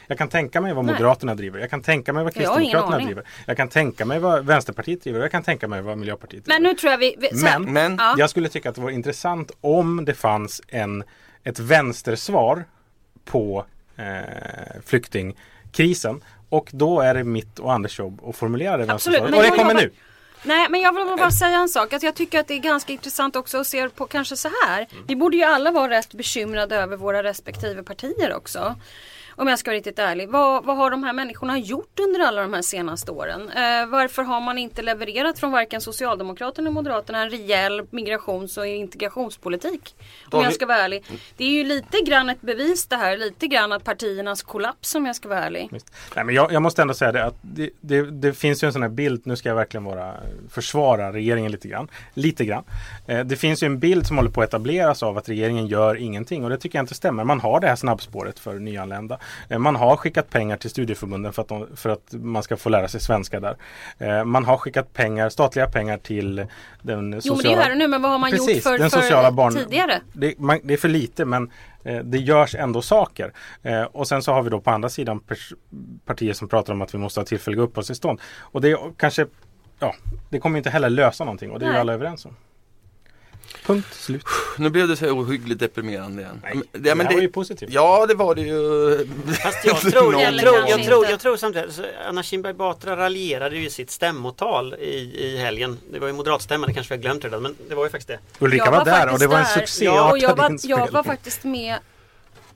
jag 0.07 0.17
kan 0.17 0.27
tänka 0.27 0.62
mig 0.62 0.74
vad 0.74 0.86
Nej. 0.86 0.93
Moderaterna 0.95 1.36
driver. 1.36 1.60
Jag 1.60 1.69
kan 1.69 1.81
tänka 1.81 2.13
mig 2.13 2.24
vad 2.24 2.36
Jag 2.36 2.41
Kristdemokraterna 2.43 2.95
aning. 2.95 3.05
driver. 3.05 3.24
Jag 3.48 3.57
kan 3.57 3.69
tänka 3.69 4.05
mig 4.05 4.19
vad 4.19 4.45
Vänsterpartiet 4.45 5.03
driver. 5.03 5.19
Jag 5.19 5.31
kan 5.31 5.43
tänka 5.43 5.67
mig 5.67 5.81
vad 5.81 5.98
Miljöpartiet 5.98 6.45
driver. 6.45 6.60
Men 6.62 6.69
nu 6.72 6.75
tror 6.77 6.91
jag 6.91 6.98
vi... 6.98 7.15
vi 7.19 7.29
Men, 7.43 7.74
Men- 7.74 7.95
ja. 8.00 8.15
jag 8.17 8.29
skulle 8.29 8.50
tycka 8.50 8.69
att 8.69 8.75
det 8.75 8.81
vore 8.81 8.93
intressant 8.93 9.51
om 9.62 10.05
det 10.05 10.13
fanns 10.13 10.62
en, 10.67 11.03
ett 11.43 11.60
vänstersvar 11.60 12.65
på 13.25 13.65
eh, 13.98 14.81
flyktingkrisen. 14.86 16.22
Och 16.50 16.69
då 16.74 17.00
är 17.01 17.13
det 17.13 17.24
mitt 17.24 17.60
och 17.60 17.74
Anders 17.74 18.00
jobb 18.00 18.22
att 18.25 18.36
formulera 18.36 18.77
det 18.77 18.93
Absolut, 18.93 19.22
vänstersvaret. 19.22 19.31
men 19.31 19.38
Och 19.38 19.41
det 19.41 19.48
jag 19.48 19.57
kommer 19.57 19.74
nu. 19.81 19.91
Nej 20.43 20.67
men 20.69 20.81
jag 20.81 20.95
vill 20.95 21.05
bara 21.17 21.31
säga 21.31 21.57
en 21.57 21.69
sak. 21.69 21.93
Att 21.93 22.03
jag 22.03 22.15
tycker 22.15 22.39
att 22.39 22.47
det 22.47 22.53
är 22.53 22.59
ganska 22.59 22.93
intressant 22.93 23.35
också 23.35 23.57
att 23.57 23.67
se 23.67 23.89
på 23.89 24.05
kanske 24.05 24.38
så 24.38 24.50
här. 24.65 24.88
Mm. 24.91 25.03
Vi 25.07 25.15
borde 25.15 25.38
ju 25.38 25.43
alla 25.43 25.71
vara 25.71 25.89
rätt 25.89 26.13
bekymrade 26.13 26.75
över 26.75 26.97
våra 26.97 27.23
respektive 27.23 27.83
partier 27.83 28.33
också. 28.33 28.75
Om 29.36 29.48
jag 29.48 29.60
ska 29.60 29.72
vara 29.72 29.78
riktigt 29.78 30.00
ärlig. 30.00 30.30
Vad, 30.30 30.66
vad 30.66 30.78
har 30.78 30.92
de 30.92 31.04
här 31.04 31.13
människorna 31.13 31.58
gjort 31.58 32.00
under 32.00 32.20
alla 32.20 32.42
de 32.42 32.54
här 32.54 32.62
senaste 32.62 33.12
åren? 33.12 33.50
Eh, 33.50 33.86
varför 33.88 34.24
har 34.24 34.42
man 34.42 34.58
inte 34.58 34.82
levererat 34.82 35.40
från 35.40 35.52
varken 35.52 35.82
Socialdemokraterna 35.82 36.68
eller 36.68 36.74
Moderaterna 36.74 37.22
en 37.22 37.30
rejäl 37.30 37.82
migrations 37.90 38.58
och 38.58 38.68
integrationspolitik? 38.68 39.96
Om 40.32 40.44
jag 40.44 40.54
ska 40.54 40.66
vara 40.66 40.78
ärlig. 40.78 41.04
Det 41.38 41.44
är 41.44 41.50
ju 41.50 41.63
lite 41.63 41.98
grann 42.06 42.30
ett 42.30 42.42
bevis 42.42 42.86
det 42.86 42.96
här. 42.96 43.18
Lite 43.18 43.48
grann 43.48 43.72
att 43.72 43.84
partiernas 43.84 44.44
kollaps 44.44 44.96
om 44.96 45.06
jag 45.06 45.16
ska 45.16 45.30
vara 45.30 45.40
ärlig. 45.40 45.70
Nej, 46.16 46.25
men 46.25 46.36
jag, 46.36 46.52
jag 46.52 46.62
måste 46.62 46.82
ändå 46.82 46.94
säga 46.94 47.12
det 47.12 47.25
att 47.25 47.36
det, 47.42 47.70
det, 47.82 48.02
det 48.02 48.34
finns 48.34 48.63
ju 48.63 48.66
en 48.66 48.74
sån 48.74 48.82
här 48.82 48.90
bild, 48.90 49.22
nu 49.25 49.36
ska 49.36 49.50
jag 49.50 49.56
verkligen 49.56 49.84
vara, 49.84 50.13
försvara 50.50 51.13
regeringen 51.13 51.52
lite 51.52 51.68
grann. 51.68 51.88
Lite 52.13 52.46
grann. 52.46 52.63
Eh, 53.08 53.20
det 53.20 53.36
finns 53.36 53.63
ju 53.63 53.66
en 53.66 53.80
bild 53.80 54.08
som 54.08 54.18
håller 54.18 54.30
på 54.30 54.42
att 54.42 54.50
etableras 54.50 55.04
av 55.04 55.18
att 55.18 55.30
regeringen 55.30 55.68
gör 55.68 55.96
ingenting 55.96 56.44
och 56.44 56.50
det 56.50 56.58
tycker 56.58 56.78
jag 56.78 56.84
inte 56.84 56.96
stämmer. 56.96 57.24
Man 57.24 57.40
har 57.40 57.60
det 57.60 57.68
här 57.68 57.75
snabbspåret 57.75 58.40
för 58.40 58.60
nyanlända. 58.60 59.20
Eh, 59.50 59.60
man 59.60 59.75
har 59.75 59.96
skickat 59.96 60.30
pengar 60.30 60.58
till 60.58 60.70
studieförbunden 60.70 61.34
för 61.34 61.42
att, 61.42 61.48
de, 61.48 61.68
för 61.75 61.89
att 61.89 62.13
man 62.13 62.44
ska 62.44 62.58
få 62.58 62.70
lära 62.70 62.88
sig 62.88 63.00
svenska 63.00 63.39
där. 63.39 63.58
Eh, 63.98 64.25
man 64.25 64.46
har 64.46 64.58
skickat 64.58 64.94
pengar, 64.94 65.30
statliga 65.30 65.68
pengar 65.68 65.98
till 65.98 66.46
den 66.82 67.22
sociala... 67.22 67.22
Jo 67.24 67.36
men 67.36 67.44
det 67.44 67.62
är 67.62 67.63
här 67.63 67.72
och 67.72 67.77
nu 67.77 67.88
men 67.88 68.01
vad 68.01 68.12
har 68.12 68.20
man 68.20 68.32
Precis, 68.32 68.56
gjort 68.56 68.63
för, 68.63 68.77
den 68.77 68.89
för 68.89 69.01
sociala 69.01 69.32
barn... 69.32 69.53
tidigare? 69.53 70.01
Det, 70.13 70.39
man, 70.39 70.60
det 70.63 70.74
är 70.74 70.77
för 70.77 70.89
lite 70.89 71.25
men 71.25 71.51
eh, 71.84 71.98
det 71.98 72.18
görs 72.18 72.56
ändå 72.56 72.82
saker. 72.82 73.34
Och 73.92 74.08
sen 74.08 74.24
så 74.24 74.34
har 74.34 74.44
vi 74.44 74.50
då 74.50 74.62
på 74.62 74.72
andra 74.72 74.89
sidan 74.89 75.20
partier 76.06 76.34
som 76.34 76.48
pratar 76.48 76.74
om 76.74 76.82
att 76.82 76.94
vi 76.94 76.98
måste 76.98 77.20
ha 77.20 77.25
tillfälliga 77.25 77.62
uppehållstillstånd. 77.62 78.22
Och 78.39 78.62
det 78.62 78.72
är 78.72 78.77
kanske, 78.98 79.25
ja, 79.80 79.96
det 80.30 80.39
kommer 80.39 80.58
inte 80.58 80.70
heller 80.70 80.89
lösa 80.89 81.24
någonting 81.24 81.51
och 81.51 81.60
det 81.60 81.65
är 81.65 81.72
ju 81.72 81.77
alla 81.77 81.94
överens 81.94 82.25
om. 82.25 82.36
Punkt 83.65 83.93
slut. 83.93 84.24
Nu 84.57 84.69
blev 84.69 84.88
det 84.88 84.95
så 84.98 85.05
ohyggligt 85.12 85.60
deprimerande 85.60 86.22
igen. 86.22 86.39
Nej, 86.43 86.55
Men- 86.55 86.81
det, 86.83 86.89
ja, 86.89 86.95
men 86.95 87.07
här 87.07 87.13
var 87.13 87.22
ju 87.22 87.27
positivt. 87.29 87.69
Ja, 87.72 88.05
det 88.05 88.13
var 88.15 88.36
det 88.36 88.41
ju. 88.41 89.07
Fast 89.43 89.65
jag 89.65 89.77
tror, 89.91 90.22
jag 90.22 90.39
tror, 90.39 90.55
jag 90.69 90.83
tror, 90.83 91.05
jag 91.10 91.19
tror 91.19 91.38
samtidigt, 91.38 91.79
Anna 92.07 92.24
Kinberg 92.24 92.53
Batra 92.53 92.98
raljerade 92.98 93.55
ju 93.57 93.65
i 93.65 93.69
sitt 93.69 93.91
stämmotal 93.91 94.74
i, 94.74 95.12
i 95.25 95.38
helgen. 95.38 95.79
Det 95.91 96.00
var 96.00 96.07
ju 96.07 96.13
moderatstämma, 96.13 96.67
det 96.67 96.74
kanske 96.74 96.93
vi 96.93 96.98
har 96.98 97.01
glömt 97.01 97.24
redan, 97.24 97.41
men 97.43 97.55
det 97.69 97.75
var 97.75 97.83
ju 97.83 97.89
faktiskt 97.89 98.07
det. 98.07 98.19
Ulrika 98.45 98.65
Jag 98.65 98.72
var, 98.72 98.86
där 98.86 99.13
och 99.13 99.19
det 99.19 99.27
var 99.27 99.38
en 99.38 99.43
där. 99.43 99.50
succéartad 99.62 100.12
och 100.12 100.17
jag 100.17 100.36
var, 100.36 100.57
jag 100.63 100.91
var 100.91 101.03
faktiskt 101.03 101.43
med 101.43 101.75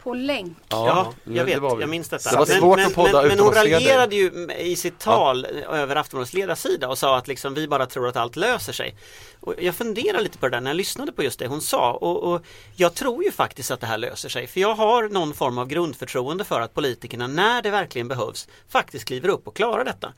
på 0.07 0.13
länk. 0.13 0.57
Ja, 0.69 1.13
jag 1.23 1.45
vet, 1.45 1.55
jag 1.55 1.89
minns 1.89 2.09
detta. 2.09 2.31
Det 2.31 2.37
var 2.37 2.47
men, 2.47 2.59
svårt 2.59 2.77
men, 2.77 2.87
att 2.87 2.93
podda 2.93 3.21
men, 3.21 3.27
men 3.27 3.39
hon 3.39 3.53
raljerade 3.53 4.15
ju 4.15 4.47
i 4.57 4.75
sitt 4.75 4.99
tal 4.99 5.45
över 5.69 5.95
Aftonbladets 5.95 6.33
ledarsida 6.33 6.87
och 6.87 6.97
sa 6.97 7.17
att 7.17 7.27
liksom, 7.27 7.53
vi 7.53 7.67
bara 7.67 7.85
tror 7.85 8.07
att 8.07 8.15
allt 8.15 8.35
löser 8.35 8.73
sig. 8.73 8.95
Och 9.39 9.53
jag 9.59 9.75
funderar 9.75 10.21
lite 10.21 10.37
på 10.37 10.45
det 10.45 10.55
där 10.55 10.61
när 10.61 10.69
jag 10.69 10.77
lyssnade 10.77 11.11
på 11.11 11.23
just 11.23 11.39
det 11.39 11.47
hon 11.47 11.61
sa 11.61 11.93
och, 11.93 12.33
och 12.33 12.41
jag 12.75 12.93
tror 12.93 13.23
ju 13.23 13.31
faktiskt 13.31 13.71
att 13.71 13.79
det 13.79 13.87
här 13.87 13.97
löser 13.97 14.29
sig. 14.29 14.47
För 14.47 14.59
jag 14.59 14.75
har 14.75 15.09
någon 15.09 15.33
form 15.33 15.57
av 15.57 15.67
grundförtroende 15.67 16.43
för 16.43 16.61
att 16.61 16.73
politikerna 16.73 17.27
när 17.27 17.61
det 17.61 17.69
verkligen 17.69 18.07
behövs 18.07 18.47
faktiskt 18.69 19.05
kliver 19.05 19.29
upp 19.29 19.47
och 19.47 19.55
klarar 19.55 19.85
detta. 19.85 20.13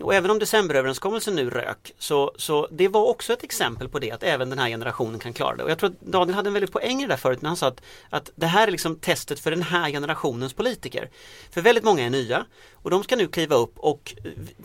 Och 0.00 0.14
även 0.14 0.30
om 0.30 0.38
decemberöverenskommelsen 0.38 1.34
nu 1.34 1.50
rök 1.50 1.92
så, 1.98 2.32
så 2.36 2.68
det 2.70 2.88
var 2.88 3.04
också 3.04 3.32
ett 3.32 3.44
exempel 3.44 3.88
på 3.88 3.98
det 3.98 4.10
att 4.10 4.22
även 4.22 4.50
den 4.50 4.58
här 4.58 4.68
generationen 4.68 5.18
kan 5.18 5.32
klara 5.32 5.56
det. 5.56 5.62
Och 5.64 5.70
jag 5.70 5.78
tror 5.78 5.90
att 5.90 6.00
Daniel 6.00 6.34
hade 6.34 6.48
en 6.48 6.52
väldigt 6.54 6.72
poäng 6.72 6.98
i 6.98 7.02
det 7.02 7.08
där 7.08 7.16
förut 7.16 7.42
när 7.42 7.48
han 7.48 7.56
sa 7.56 7.66
att, 7.66 7.82
att 8.10 8.30
det 8.34 8.46
här 8.46 8.66
är 8.66 8.70
liksom 8.70 8.96
testet 8.96 9.40
för 9.40 9.50
den 9.50 9.62
här 9.62 9.90
generationens 9.90 10.52
politiker. 10.52 11.10
För 11.50 11.60
väldigt 11.60 11.84
många 11.84 12.06
är 12.06 12.10
nya 12.10 12.46
och 12.72 12.90
de 12.90 13.04
ska 13.04 13.16
nu 13.16 13.26
kliva 13.26 13.56
upp 13.56 13.78
och 13.78 14.14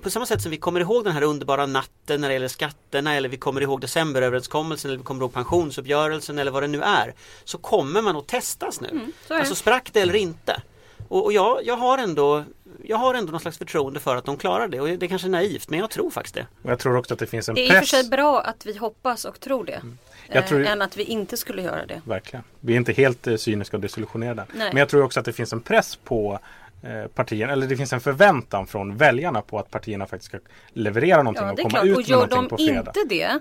på 0.02 0.10
samma 0.10 0.26
sätt 0.26 0.42
som 0.42 0.52
vi 0.52 0.58
kommer 0.58 0.80
ihåg 0.80 1.04
den 1.04 1.14
här 1.14 1.24
underbara 1.24 1.66
natten 1.66 2.22
när 2.22 2.28
det 2.28 2.34
gäller 2.34 2.48
skatterna 2.48 3.16
eller 3.16 3.30
vi 3.30 3.38
kommer 3.38 3.62
ihåg 3.62 3.82
decemberöverenskommelsen 3.82 4.92
eller 4.92 4.98
vi 4.98 5.04
kommer 5.04 5.22
ihåg 5.22 5.34
pensionsuppgörelsen 5.34 6.40
eller 6.40 6.52
vad 6.52 6.64
det 6.64 6.68
nu 6.68 6.82
är 6.82 7.14
så 7.44 7.58
kommer 7.58 8.02
man 8.02 8.16
att 8.16 8.28
testas 8.28 8.82
nu. 8.82 8.90
Mm, 8.90 9.12
alltså 9.28 9.56
sprack 9.56 9.90
det 9.94 10.02
eller 10.02 10.16
inte? 10.16 10.62
Och, 11.08 11.26
och 11.26 11.34
jag, 11.34 11.60
jag, 11.66 11.76
har 11.78 11.98
ändå, 11.98 12.44
jag 12.84 12.98
har 12.98 13.14
ändå 13.14 13.32
någon 13.32 13.40
slags 13.42 13.58
förtroende 13.58 14.00
för 14.00 14.16
att 14.16 14.26
de 14.26 14.38
klarar 14.38 14.68
det 14.68 14.80
och 14.82 14.88
det 14.88 15.06
är 15.06 15.08
kanske 15.10 15.28
naivt 15.28 15.70
men 15.70 15.80
jag 15.80 15.90
tror 15.90 16.10
faktiskt 16.10 16.36
det. 16.36 16.46
Och 16.64 16.72
jag 16.72 16.80
tror 16.80 16.98
också 16.98 17.14
att 17.14 17.20
det 17.20 17.28
finns 17.28 17.50
en 17.50 17.56
Det 17.56 17.62
är 17.62 17.66
i 17.66 17.68
och 17.70 17.74
för 17.74 17.80
press. 17.80 17.90
sig 17.90 18.10
bra 18.10 18.42
att 18.42 18.66
vi 18.66 18.78
hoppas 18.78 19.26
och 19.26 19.40
tror 19.40 19.66
det. 19.66 19.82
Jag 20.28 20.48
tror- 20.48 20.62
eh, 20.66 20.72
än 20.72 20.82
att 20.82 20.98
vi 20.98 21.04
inte 21.04 21.38
skulle 21.38 21.62
göra 21.62 21.86
det. 21.86 22.02
Verkligen. 22.06 22.44
Vi 22.60 22.74
är 22.74 22.78
inte 22.78 22.94
helt 22.94 23.28
eh, 23.28 23.36
cyniska 23.36 23.78
och 23.78 23.82
desillusionerade. 23.82 24.46
Nej. 24.54 24.68
Men 24.74 24.78
jag 24.78 24.90
tror 24.90 25.04
också 25.04 25.20
att 25.20 25.26
det 25.26 25.34
finns 25.34 25.54
en 25.54 25.62
press 25.62 25.96
på 25.96 26.40
eh, 26.84 27.08
partierna, 27.08 27.54
eller 27.54 27.68
det 27.68 27.78
finns 27.78 27.94
en 27.94 28.00
förväntan 28.02 28.68
från 28.68 28.98
väljarna 28.98 29.42
på 29.42 29.60
att 29.60 29.72
partierna 29.72 30.06
faktiskt 30.06 30.30
ska 30.30 30.40
leverera 30.74 31.24
någonting 31.24 31.44
Ja, 31.46 31.52
och 31.54 31.60
är 31.60 31.64
komma 31.64 31.70
klart. 31.70 31.86
ut 31.86 31.92
Och 31.96 31.98
med 32.02 32.08
gör 32.10 32.16
någonting 32.16 32.42
de 32.44 32.50
på 32.50 32.58
fredag. 32.58 32.94
inte 32.96 33.16
det 33.16 33.40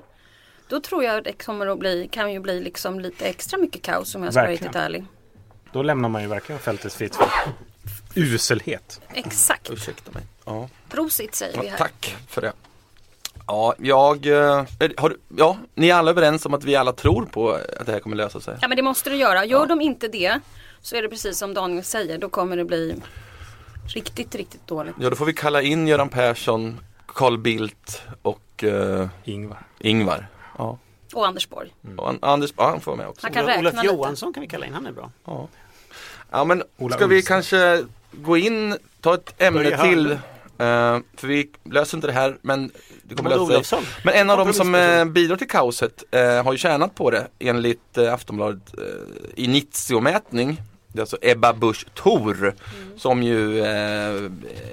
då 0.68 0.80
tror 0.80 1.04
jag 1.04 1.25
det 1.25 1.32
kommer 1.32 1.66
att 1.66 1.78
bli, 1.78 2.08
kan 2.12 2.32
ju 2.32 2.40
bli 2.40 2.61
liksom 2.61 3.00
lite 3.00 3.25
extra 3.25 3.58
mycket 3.58 3.82
kaos 3.82 4.14
om 4.14 4.23
jag 4.23 4.32
ska 4.32 4.40
vara 4.40 4.49
Verkligen. 4.50 4.73
riktigt 4.73 4.82
ärlig. 4.82 5.04
Då 5.76 5.83
lämnar 5.83 6.09
man 6.09 6.23
ju 6.23 6.28
verkligen 6.28 6.59
fältet 6.59 6.92
fritt 6.92 7.16
för 7.16 7.28
uselhet. 8.14 9.00
Exakt. 9.14 9.71
Ursäkta 9.71 10.11
mig. 10.12 10.23
Ja. 10.45 10.68
Prosit 10.88 11.35
säger 11.35 11.61
vi 11.61 11.66
Ja, 11.66 11.71
här. 11.71 11.78
tack 11.78 12.16
för 12.28 12.40
det. 12.42 12.52
Ja, 13.47 13.75
jag, 13.78 14.26
eh, 14.26 14.64
har, 14.97 15.16
ja, 15.37 15.56
ni 15.75 15.88
är 15.88 15.95
alla 15.95 16.11
överens 16.11 16.47
om 16.47 16.54
att 16.54 16.64
vi 16.64 16.76
alla 16.76 16.92
tror 16.92 17.25
på 17.25 17.50
att 17.80 17.87
det 17.87 17.92
här 17.92 18.00
kommer 18.00 18.16
lösa 18.16 18.40
sig. 18.40 18.59
Ja 18.62 18.68
men 18.68 18.76
det 18.76 18.83
måste 18.83 19.11
det 19.11 19.16
göra. 19.16 19.45
Gör 19.45 19.66
de 19.66 19.80
inte 19.80 20.09
det 20.09 20.40
så 20.80 20.97
är 20.97 21.02
det 21.02 21.09
precis 21.09 21.38
som 21.38 21.54
Daniel 21.54 21.85
säger. 21.85 22.18
Då 22.18 22.28
kommer 22.28 22.56
det 22.56 22.64
bli 22.64 22.97
riktigt, 23.87 24.35
riktigt 24.35 24.66
dåligt. 24.66 24.95
Ja, 25.00 25.11
då 25.11 25.16
får 25.16 25.26
vi 25.26 25.33
kalla 25.33 25.62
in 25.62 25.88
Göran 25.88 26.09
Persson, 26.09 26.80
Carl 27.06 27.38
Bildt 27.38 28.02
och 28.23 28.64
eh, 28.64 29.09
Ingvar. 29.25 29.66
Ingvar. 29.78 30.26
Ja. 30.59 30.78
Och 31.16 31.26
Anders 31.26 31.49
Borg. 31.49 31.75
Och 31.96 32.08
An- 32.08 32.18
Anders, 32.23 32.52
ja, 32.56 32.68
han 32.68 32.80
får 32.80 32.92
vara 32.92 32.96
med 33.02 33.08
också. 33.08 33.26
Han 33.26 33.32
kan 33.32 33.44
Olof 33.44 33.56
räkna 33.56 33.82
lite. 33.82 33.94
Johansson 33.94 34.32
kan 34.32 34.40
vi 34.40 34.46
kalla 34.49 34.66
in, 34.66 34.75
han 34.75 34.87
är 34.87 34.92
bra. 34.92 35.11
Ja, 35.25 35.49
ja 36.30 36.44
men 36.44 36.62
Ola 36.76 36.96
ska 36.96 37.06
vi 37.06 37.23
kanske 37.23 37.85
gå 38.12 38.37
in, 38.37 38.76
ta 39.00 39.14
ett 39.14 39.42
ämne 39.42 39.82
till. 39.90 40.11
Eh, 40.58 40.99
för 41.16 41.26
vi 41.26 41.50
löser 41.64 41.96
inte 41.99 42.06
det 42.06 42.12
här 42.12 42.38
men 42.42 42.70
det 43.02 43.14
kommer 43.14 43.37
Maud 43.37 43.49
lösa 43.49 43.76
sig. 43.76 43.86
Men 44.04 44.14
en 44.14 44.30
av 44.30 44.38
de 44.38 44.52
som 44.52 44.64
Kompromissperson. 44.67 45.12
bidrar 45.12 45.36
till 45.36 45.49
kaoset 45.49 46.04
eh, 46.10 46.45
har 46.45 46.52
ju 46.52 46.58
tjänat 46.58 46.95
på 46.95 47.10
det 47.10 47.28
enligt 47.38 47.99
eh, 47.99 48.14
Aftonbladet 48.14 48.75
eh, 48.78 49.45
Initio-mätning. 49.45 50.62
Det 50.88 50.99
är 50.99 51.02
alltså 51.02 51.19
Ebba 51.23 51.52
Busch 51.52 51.86
Thor 51.95 52.54
som 52.97 53.23
ju, 53.23 53.64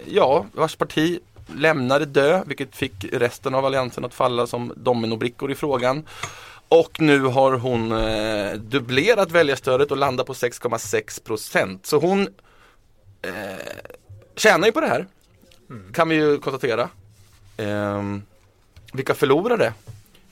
ja, 0.06 0.46
vars 0.54 0.76
parti 0.76 1.20
lämnade 1.56 2.06
dö 2.06 2.44
vilket 2.46 2.76
fick 2.76 3.06
resten 3.12 3.56
av 3.56 3.66
alliansen 3.66 4.06
att 4.06 4.14
falla 4.14 4.48
som 4.48 4.74
dominobrickor 4.76 5.52
i 5.52 5.56
frågan. 5.56 6.08
Och 6.68 7.02
nu 7.02 7.20
har 7.20 7.52
hon 7.52 7.92
eh, 7.92 8.54
dubblerat 8.54 9.32
väljarstödet 9.32 9.92
och 9.92 9.98
landar 9.98 10.24
på 10.24 10.34
6,6 10.34 11.24
procent. 11.24 11.86
Så 11.86 12.00
hon 12.00 12.22
eh, 13.22 13.32
tjänar 14.36 14.68
ju 14.68 14.72
på 14.72 14.82
det 14.82 14.88
här. 14.88 15.08
Kan 15.94 16.10
vi 16.10 16.16
ju 16.16 16.38
konstatera. 16.38 16.90
Ehm, 17.58 18.22
vilka 18.94 19.14
förlorade? 19.14 19.74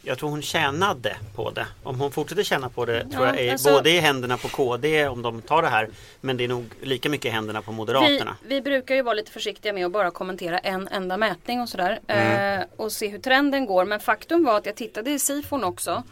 Jag 0.03 0.17
tror 0.17 0.29
hon 0.29 0.41
tjänade 0.41 1.15
på 1.35 1.49
det. 1.51 1.67
Om 1.83 1.99
hon 1.99 2.11
fortsätter 2.11 2.43
tjäna 2.43 2.69
på 2.69 2.85
det 2.85 3.01
tror 3.03 3.25
Ja, 3.27 3.35
jag 3.35 3.39
är 3.45 3.51
alltså- 3.51 3.71
både 3.71 3.89
i 3.89 3.99
händerna 3.99 4.37
på 4.37 4.47
KD 4.47 5.07
om 5.07 5.21
de 5.21 5.41
tar 5.41 5.61
det 5.61 5.67
här 5.67 5.89
men 6.21 6.37
det 6.37 6.43
är 6.43 6.47
nog 6.47 6.65
lika 6.81 7.09
mycket 7.09 7.25
i 7.25 7.29
händerna 7.29 7.61
på 7.61 7.71
Vi, 7.71 7.77
Moderaterna. 7.77 8.35
vi 8.45 8.61
brukar 8.61 8.95
ju 8.95 9.01
vara 9.01 9.13
lite 9.13 9.31
försiktiga 9.31 9.73
med 9.73 9.85
att 9.85 9.91
bara 9.91 10.11
kommentera 10.11 10.59
en 10.59 10.87
enda 10.87 11.17
mätning 11.17 11.61
och 11.61 11.69
sådär. 11.69 11.99
Mm. 12.07 12.59
Eh, 12.59 12.65
och 12.75 12.91
se 12.91 13.07
hur 13.07 13.19
trenden 13.19 13.65
går. 13.65 13.85
Men 13.85 13.99
faktum 13.99 14.43
var 14.43 14.57
att 14.57 14.65
jag 14.65 14.75
tittade 14.75 15.11
i 15.11 15.19
Sifon 15.19 15.63
också. 15.63 16.03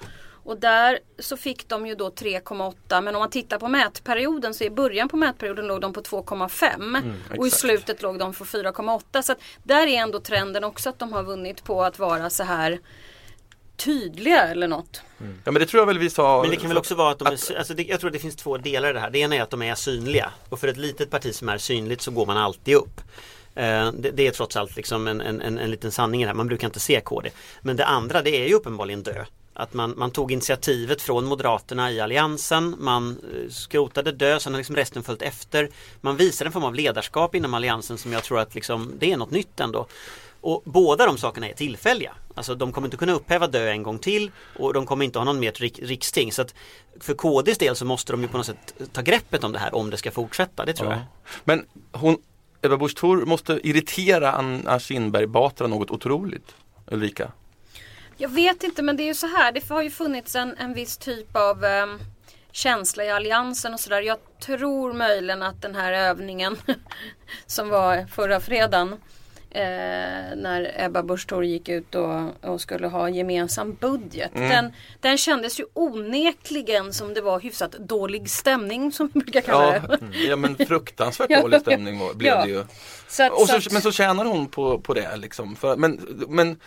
Och 0.44 0.58
där 0.58 1.00
så 1.20 1.38
fick 1.38 1.68
de 1.68 1.88
ju 1.88 1.96
då 1.96 2.10
3,8 2.10 3.02
men 3.02 3.16
om 3.16 3.20
man 3.20 3.30
tittar 3.30 3.60
på 3.60 3.68
mätperioden 3.68 4.54
så 4.54 4.64
i 4.64 4.70
början 4.70 5.10
på 5.10 5.18
mätperioden 5.18 5.68
låg 5.68 5.82
de 5.82 5.94
på 5.94 6.02
2,5 6.02 6.98
och 7.30 7.36
i 7.36 7.38
Mm, 7.38 7.50
slutet 7.50 8.02
låg 8.02 8.20
de 8.20 8.34
på 8.34 8.46
4,8 8.46 9.22
så 9.22 9.36
där 9.64 9.88
är 9.88 9.98
ändå 10.02 10.20
trenden 10.20 10.64
också 10.64 10.90
att 10.90 11.00
de 11.00 11.14
har 11.14 11.24
vunnit 11.24 11.64
på 11.64 11.84
att 11.84 12.00
vara 12.00 12.30
så 12.30 12.44
här 12.44 12.80
tydliga 13.80 14.48
eller 14.48 14.68
något. 14.68 15.02
Ja 15.44 15.52
men 15.52 15.54
det 15.54 15.66
tror 15.66 15.82
jag 15.82 15.86
väl 15.88 16.00
vi 16.00 16.10
sa. 16.10 16.42
Men 16.42 16.52
det 16.52 16.58
kan 16.58 16.68
väl 16.68 16.78
också 16.78 16.96
vara 16.96 17.12
att 17.12 17.20
de 17.20 17.28
är, 17.28 17.32
att- 17.34 17.40
sy- 17.40 17.56
alltså 17.56 17.74
det, 17.74 17.84
jag 17.84 18.00
tror 18.00 18.10
att 18.10 18.14
det 18.14 18.20
finns 18.20 18.36
två 18.36 18.58
delar 18.58 18.90
i 18.90 18.94
det 18.94 19.00
här. 19.00 19.10
Det 19.10 19.20
ena 19.20 19.36
är 19.36 19.42
att 19.42 19.50
de 19.50 19.62
är 19.62 19.76
synliga 19.76 20.32
och 20.50 20.60
för 20.60 20.68
ett 20.68 20.78
litet 20.78 21.10
parti 21.12 21.36
som 21.36 21.50
är 21.50 21.58
synligt 21.58 22.02
så 22.02 22.12
går 22.12 22.26
man 22.26 22.38
alltid 22.38 22.76
upp. 22.76 23.02
Eh, 23.56 23.92
Det, 23.92 24.12
det 24.12 24.28
är 24.28 24.32
trots 24.32 24.56
allt 24.56 24.76
liksom 24.76 25.08
en, 25.08 25.22
en, 25.22 25.42
en, 25.42 25.58
en 25.58 25.72
liten 25.72 25.92
sanning 25.92 26.22
i 26.22 26.24
det 26.24 26.28
här. 26.30 26.36
Man 26.36 26.48
brukar 26.48 26.68
inte 26.68 26.80
se 26.80 27.02
KD. 27.02 27.30
Men 27.62 27.76
det 27.76 27.86
andra 27.86 28.22
det 28.22 28.44
är 28.44 28.48
ju 28.48 28.54
uppenbarligen 28.54 29.04
dö. 29.04 29.26
Att 29.54 29.74
man, 29.74 29.94
man 29.98 30.12
tog 30.12 30.32
initiativet 30.32 31.02
från 31.02 31.26
Moderaterna 31.26 31.92
i 31.92 32.00
Alliansen, 32.00 32.76
man 32.80 33.10
eh, 33.34 33.50
skrotade 33.52 34.12
dö, 34.12 34.40
sen 34.40 34.54
har 34.54 34.58
liksom 34.58 34.76
resten 34.76 35.04
följt 35.04 35.22
efter. 35.22 35.70
Man 36.02 36.18
visar 36.18 36.46
en 36.46 36.52
form 36.52 36.64
av 36.64 36.76
ledarskap 36.76 37.36
inom 37.36 37.54
Alliansen 37.54 37.98
som 37.98 38.14
jag 38.14 38.24
tror 38.24 38.40
att 38.40 38.56
liksom, 38.56 38.94
det 39.00 39.12
är 39.12 39.18
något 39.18 39.32
nytt 39.32 39.60
ändå. 39.60 39.88
Och 40.42 40.62
båda 40.66 41.06
de 41.06 41.18
sakerna 41.18 41.48
är 41.50 41.54
tillfälliga. 41.54 42.14
Alltså 42.36 42.56
de 42.56 42.72
kommer 42.72 42.88
inte 42.88 42.98
kunna 42.98 43.14
upphäva 43.14 43.48
dö 43.48 43.70
en 43.70 43.84
gång 43.84 44.00
till 44.00 44.32
och 44.60 44.74
de 44.74 44.86
kommer 44.86 45.06
inte 45.06 45.20
ha 45.20 45.24
någon 45.26 45.40
mer 45.40 45.52
rik, 45.52 45.80
riksting. 45.84 46.32
Så 46.32 46.42
att 46.42 46.54
för 47.00 47.14
KDs 47.14 47.58
del 47.58 47.76
så 47.76 47.86
måste 47.86 48.14
de 48.14 48.22
ju 48.22 48.28
på 48.28 48.38
något 48.38 48.46
sätt 48.46 48.74
ta 48.92 49.02
greppet 49.02 49.44
om 49.44 49.52
det 49.52 49.60
här 49.60 49.76
om 49.76 49.90
det 49.90 49.98
ska 49.98 50.12
fortsätta, 50.12 50.66
det 50.66 50.74
tror 50.74 50.90
Ja. 50.92 50.96
jag. 50.98 51.04
Men 51.44 51.66
hon, 51.92 52.18
Ebba 52.62 52.78
Busch 52.78 52.96
Thor 52.96 53.26
måste 53.26 53.60
irritera 53.64 54.32
Anna 54.32 54.80
Kinberg 54.80 55.28
Batra 55.28 55.68
något 55.68 55.92
otroligt. 55.92 56.56
Ulrika. 56.92 57.32
Jag 58.18 58.30
vet 58.30 58.64
inte 58.64 58.82
men 58.82 58.98
det 58.98 59.04
är 59.04 59.08
ju 59.08 59.16
så 59.16 59.28
här. 59.28 59.52
Det 59.52 59.70
har 59.70 59.82
ju 59.82 59.90
funnits 59.90 60.36
en, 60.36 60.58
en 60.58 60.74
viss 60.74 60.98
typ 60.98 61.36
av 61.36 61.64
ehm, 61.66 62.00
känsla 62.52 63.06
i 63.06 63.10
alliansen 63.10 63.74
och 63.74 63.80
sådär. 63.80 64.02
Jag 64.02 64.18
tror 64.40 64.94
möjligen 64.94 65.44
att 65.44 65.62
den 65.62 65.76
här 65.76 65.94
övningen 65.94 66.58
som 67.46 67.70
var 67.70 68.06
förra 68.12 68.40
fredagen 68.40 68.96
eh, 69.52 69.62
när 70.36 70.74
Ebba 70.76 71.04
Busch 71.04 71.44
gick 71.44 71.70
ut 71.70 71.96
och, 71.96 72.46
och 72.46 72.62
skulle 72.62 72.88
ha 72.88 73.10
gemensam 73.10 73.74
budget. 73.74 74.32
Den, 74.34 74.74
den 75.00 75.18
kändes 75.18 75.60
ju 75.60 75.66
onekligen 75.74 76.94
som 76.94 77.14
det 77.14 77.22
var 77.22 77.40
hyfsat 77.40 77.72
dålig 77.72 78.30
stämning 78.30 78.92
som 78.92 79.10
vi 79.14 79.20
brukar 79.20 79.42
kalla 79.42 79.76
Ja, 79.76 79.98
det. 79.98 80.18
ja 80.18 80.36
men 80.36 80.56
fruktansvärt 80.68 81.42
dålig 81.42 81.62
stämning 81.62 82.02
blev 82.16 82.34
ja. 82.34 82.46
det 82.46 82.50
ju. 82.50 82.64
Så 83.08 83.24
att, 83.24 83.32
Och 83.32 83.40
så 83.40 83.48
så, 83.48 83.56
att, 83.58 83.72
men 83.72 83.82
så 83.82 83.92
tjänar 83.92 84.26
hon 84.26 84.48
på, 84.48 84.80
på 84.80 84.94
det 84.94 85.18
liksom. 85.18 85.56
För, 85.56 85.76
men, 85.76 86.26
men 86.28 86.58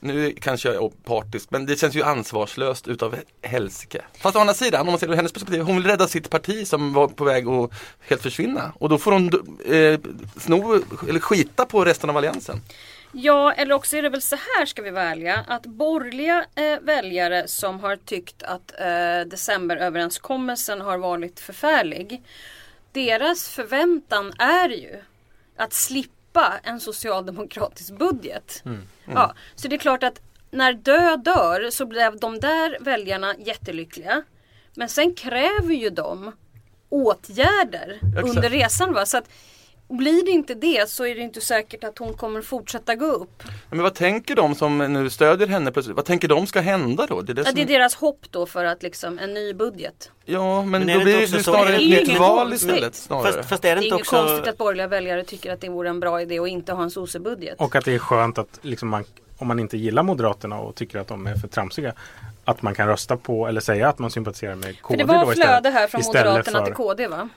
nu 0.00 0.34
kanske 0.40 0.68
jag 0.68 0.84
är 0.84 0.88
partisk 1.04 1.50
men 1.50 1.66
det 1.66 1.76
känns 1.76 1.94
ju 1.94 2.02
ansvarslöst 2.02 2.88
utav 2.88 3.16
helsike. 3.42 4.02
Fast 4.18 4.36
å 4.36 4.38
andra 4.38 4.54
sidan, 4.54 4.80
om 4.80 4.86
man 4.86 4.98
ser 4.98 5.06
det 5.06 5.12
ur 5.12 5.16
hennes 5.16 5.32
perspektiv, 5.32 5.60
hon 5.60 5.76
vill 5.76 5.86
rädda 5.86 6.08
sitt 6.08 6.30
parti 6.30 6.66
som 6.66 6.92
var 6.92 7.08
på 7.08 7.24
väg 7.24 7.48
att 7.48 7.70
helt 8.00 8.22
försvinna. 8.22 8.72
Och 8.78 8.88
då 8.88 8.98
får 8.98 9.12
hon 9.12 9.30
eh, 9.66 10.00
sno, 10.40 10.80
eller 11.08 11.20
skita 11.20 11.66
på 11.66 11.84
resten 11.84 12.10
av 12.10 12.16
alliansen. 12.16 12.60
Ja, 13.12 13.52
eller 13.52 13.74
också 13.74 13.96
är 13.96 14.02
det 14.02 14.08
väl 14.08 14.22
så 14.22 14.36
här 14.36 14.66
ska 14.66 14.82
vi 14.82 14.90
välja. 14.90 15.44
Att 15.48 15.66
borgerliga 15.66 16.44
eh, 16.54 16.80
väljare 16.80 17.48
som 17.48 17.80
har 17.80 17.96
tyckt 17.96 18.42
att 18.42 18.80
eh, 18.80 19.28
decemberöverenskommelsen 19.30 20.80
har 20.80 20.98
varit 20.98 21.40
förfärlig. 21.40 22.22
Deras 22.92 23.48
förväntan 23.48 24.32
är 24.38 24.68
ju 24.68 24.96
att 25.56 25.72
slippa 25.72 26.19
en 26.62 26.80
socialdemokratisk 26.80 27.92
budget. 27.92 28.62
Ja, 29.04 29.34
så 29.54 29.68
det 29.68 29.76
är 29.76 29.78
klart 29.78 30.02
att 30.02 30.20
när 30.50 30.72
Dö 30.72 31.16
dör 31.16 31.70
så 31.70 31.86
blev 31.86 32.20
de 32.20 32.40
där 32.40 32.78
väljarna 32.80 33.34
jättelyckliga. 33.38 34.22
Men 34.74 34.88
sen 34.88 35.14
kräver 35.14 35.74
ju 35.74 35.90
de 35.90 36.32
åtgärder 36.88 37.98
Exakt. 38.02 38.28
under 38.28 38.48
resan. 38.50 38.92
Va? 38.92 39.06
Så 39.06 39.18
att, 39.18 39.30
blir 39.96 40.24
det 40.24 40.30
inte 40.30 40.54
det 40.54 40.88
så 40.90 41.06
är 41.06 41.14
det 41.14 41.20
inte 41.20 41.40
säkert 41.40 41.84
att 41.84 41.98
hon 41.98 42.14
kommer 42.14 42.42
fortsätta 42.42 42.94
gå 42.94 43.06
upp. 43.06 43.42
Men 43.70 43.82
vad 43.82 43.94
tänker 43.94 44.36
de 44.36 44.54
som 44.54 44.78
nu 44.78 45.10
stödjer 45.10 45.48
henne 45.48 45.72
plötsligt? 45.72 45.96
Vad 45.96 46.04
tänker 46.04 46.28
de 46.28 46.46
ska 46.46 46.60
hända 46.60 47.06
då? 47.06 47.20
Det 47.20 47.32
är 47.32 47.34
det 47.34 47.40
Ja, 47.40 47.44
som... 47.46 47.54
det 47.54 47.62
är 47.62 47.66
deras 47.66 47.94
hopp 47.94 48.26
då 48.30 48.46
för 48.46 48.64
att 48.64 48.82
liksom 48.82 49.18
en 49.18 49.34
ny 49.34 49.54
budget. 49.54 50.10
Ja, 50.24 50.62
men, 50.62 50.70
Men 50.70 50.86
då 50.92 50.98
det 50.98 51.04
blir 51.04 51.20
det 51.20 51.42
snarare 51.42 51.74
ett 51.76 52.08
nytt 52.08 52.18
val 52.18 52.52
istället. 52.52 52.94
Snarare. 52.94 53.32
Fast, 53.32 53.48
fast 53.48 53.64
är 53.64 53.68
det 53.68 53.74
Det 53.74 53.78
är 53.80 53.84
inte 53.84 53.86
inget 53.86 54.00
också 54.00 54.16
konstigt 54.16 54.48
att 54.48 54.58
borgerliga 54.58 54.86
väljare 54.86 55.24
tycker 55.24 55.52
att 55.52 55.60
det 55.60 55.68
vore 55.68 55.88
en 55.88 56.00
bra 56.00 56.22
idé 56.22 56.38
att 56.38 56.48
inte 56.48 56.72
ha 56.72 56.82
en 56.82 56.90
sossebudget. 56.90 57.54
Och 57.60 57.76
att 57.76 57.84
det 57.84 57.94
är 57.94 57.98
skönt 57.98 58.38
att 58.38 58.58
liksom 58.62 58.88
man, 58.88 59.04
om 59.38 59.48
man 59.48 59.58
inte 59.58 59.76
gillar 59.76 60.02
Moderaterna 60.02 60.58
och 60.58 60.74
tycker 60.74 60.98
att 60.98 61.08
de 61.08 61.26
är 61.26 61.34
för 61.34 61.48
tramsiga 61.48 61.92
att 62.44 62.62
man 62.62 62.74
kan 62.74 62.88
rösta 62.88 63.16
på 63.16 63.46
eller 63.46 63.60
säga 63.60 63.88
att 63.88 63.98
man 63.98 64.10
sympatiserar 64.10 64.54
med 64.54 64.74
För 64.76 64.82
KD 64.82 64.96
det 64.96 65.04
var 65.04 65.32
flöde 65.34 65.70
här 65.70 65.86
från 65.86 66.02
Moderaterna 66.06 66.58
för- 66.58 66.64
till 66.64 66.74
KD 66.74 67.06
va? 67.06 67.28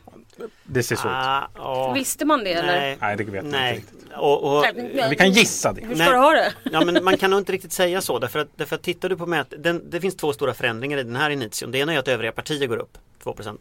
Det 0.63 0.83
ser 0.83 0.95
så 0.95 1.07
ut. 1.07 1.13
Ah, 1.13 1.49
ja. 1.55 1.93
Visste 1.93 2.25
man 2.25 2.43
det 2.43 2.53
eller? 2.53 2.75
Nej, 2.75 2.97
Nej, 3.01 3.17
det 3.17 3.23
vet 3.23 3.33
jag 3.33 3.45
inte 3.45 3.57
nej. 3.57 3.75
riktigt. 3.75 3.99
Och, 4.15 4.57
och, 4.57 4.65
Men 4.75 5.09
vi 5.09 5.15
kan 5.15 5.31
gissa 5.31 5.73
det. 5.73 5.81
Hur 5.81 5.87
Nej. 5.87 5.97
ska 5.97 6.11
du 6.11 6.17
ha 6.17 6.31
det? 6.31 6.53
Ja 6.71 6.85
men 6.85 7.03
man 7.03 7.17
kan 7.17 7.31
nog 7.31 7.39
inte 7.39 7.51
riktigt 7.51 7.73
säga 7.73 8.01
så 8.01 8.19
därför 8.19 8.39
att, 8.39 8.47
därför 8.55 8.75
att 8.75 8.81
tittar 8.81 9.09
du 9.09 9.17
på 9.17 9.25
mät, 9.25 9.53
den, 9.57 9.89
det 9.89 10.01
finns 10.01 10.15
två 10.15 10.33
stora 10.33 10.53
förändringar 10.53 10.97
i 10.97 11.03
den 11.03 11.15
här 11.15 11.29
initium. 11.29 11.71
Det 11.71 11.77
ena 11.77 11.93
är 11.93 11.99
att 11.99 12.07
övriga 12.07 12.31
partier 12.31 12.67
går 12.67 12.77
upp 12.77 12.97
2% 13.23 13.57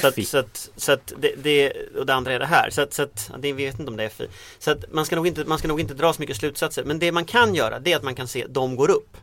så 0.00 0.06
att, 0.06 0.26
så 0.26 0.38
att, 0.38 0.70
så 0.76 0.92
att 0.92 1.12
det, 1.18 1.34
det, 1.42 1.72
och 1.98 2.06
det 2.06 2.14
andra 2.14 2.32
är 2.32 2.38
det 2.38 2.46
här. 2.46 2.70
Så 2.70 2.82
att, 2.82 2.94
så 2.94 3.02
att, 3.02 3.30
ja, 3.32 3.38
det, 3.38 3.52
vi 3.52 3.64
vet 3.64 3.78
inte 3.78 3.90
om 3.90 3.96
det 3.96 4.04
är 4.04 4.08
FI. 4.08 4.28
Så 4.58 4.70
att 4.70 4.92
man 4.92 5.04
ska, 5.04 5.16
nog 5.16 5.26
inte, 5.26 5.44
man 5.44 5.58
ska 5.58 5.68
nog 5.68 5.80
inte 5.80 5.94
dra 5.94 6.12
så 6.12 6.20
mycket 6.22 6.36
slutsatser. 6.36 6.84
Men 6.84 6.98
det 6.98 7.12
man 7.12 7.24
kan 7.24 7.54
göra 7.54 7.78
det 7.78 7.92
är 7.92 7.96
att 7.96 8.02
man 8.02 8.14
kan 8.14 8.28
se 8.28 8.46
de 8.48 8.76
går 8.76 8.90
upp. 8.90 9.16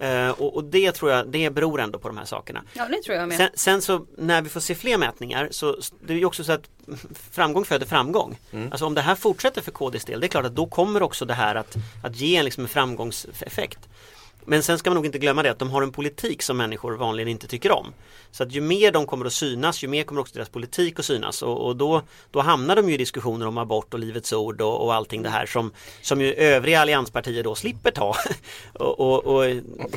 Eh, 0.00 0.30
och, 0.30 0.56
och 0.56 0.64
det 0.64 0.92
tror 0.92 1.10
jag, 1.10 1.28
det 1.28 1.50
beror 1.50 1.80
ändå 1.80 1.98
på 1.98 2.08
de 2.08 2.16
här 2.16 2.24
sakerna. 2.24 2.62
Ja 2.72 2.88
det 2.90 3.02
tror 3.02 3.16
jag 3.16 3.28
med. 3.28 3.36
Sen, 3.36 3.48
sen 3.54 3.82
så 3.82 4.06
när 4.18 4.42
vi 4.42 4.48
får 4.48 4.60
se 4.60 4.74
fler 4.74 4.98
mätningar 4.98 5.48
så 5.50 5.76
det 6.06 6.12
är 6.12 6.18
ju 6.18 6.24
också 6.24 6.44
så 6.44 6.52
att 6.52 6.70
framgång 7.30 7.64
föder 7.64 7.86
framgång. 7.86 8.38
Alltså 8.70 8.86
om 8.86 8.94
det 8.94 9.00
här 9.00 9.14
fortsätter 9.14 9.60
för 9.60 9.70
KDs 9.70 10.04
del, 10.04 10.20
det 10.20 10.26
är 10.26 10.28
klart 10.28 10.44
att 10.44 10.54
då 10.54 10.66
kommer 10.66 11.02
också 11.02 11.24
det 11.24 11.34
här 11.34 11.54
att, 11.54 11.76
att 12.04 12.16
ge 12.16 12.36
en, 12.36 12.44
liksom 12.44 12.64
en 12.64 12.68
framgångseffekt. 12.68 13.88
Men 14.50 14.62
sen 14.62 14.78
ska 14.78 14.90
man 14.90 14.94
nog 14.94 15.06
inte 15.06 15.18
glömma 15.18 15.42
det 15.42 15.50
att 15.50 15.58
de 15.58 15.70
har 15.70 15.82
en 15.82 15.92
politik 15.92 16.42
som 16.42 16.56
människor 16.56 16.92
vanligen 16.92 17.28
inte 17.28 17.46
tycker 17.46 17.72
om. 17.72 17.92
Så 18.30 18.42
att 18.42 18.52
ju 18.52 18.60
mer 18.60 18.92
de 18.92 19.06
kommer 19.06 19.26
att 19.26 19.32
synas, 19.32 19.82
ju 19.82 19.88
mer 19.88 20.02
kommer 20.02 20.20
också 20.20 20.34
deras 20.34 20.48
politik 20.48 20.98
att 20.98 21.04
synas 21.04 21.42
och, 21.42 21.66
och 21.66 21.76
då, 21.76 22.02
då 22.30 22.40
hamnar 22.40 22.76
de 22.76 22.88
ju 22.88 22.94
i 22.94 22.96
diskussioner 22.96 23.46
om 23.46 23.58
abort 23.58 23.94
och 23.94 24.00
Livets 24.00 24.32
Ord 24.32 24.60
och, 24.60 24.84
och 24.84 24.94
allting 24.94 25.22
det 25.22 25.28
här 25.28 25.46
som, 25.46 25.72
som 26.02 26.20
ju 26.20 26.34
övriga 26.34 26.80
allianspartier 26.80 27.42
då 27.42 27.54
slipper 27.54 27.90
ta. 27.90 28.16
och, 28.72 29.00
och, 29.00 29.24
och 29.24 29.44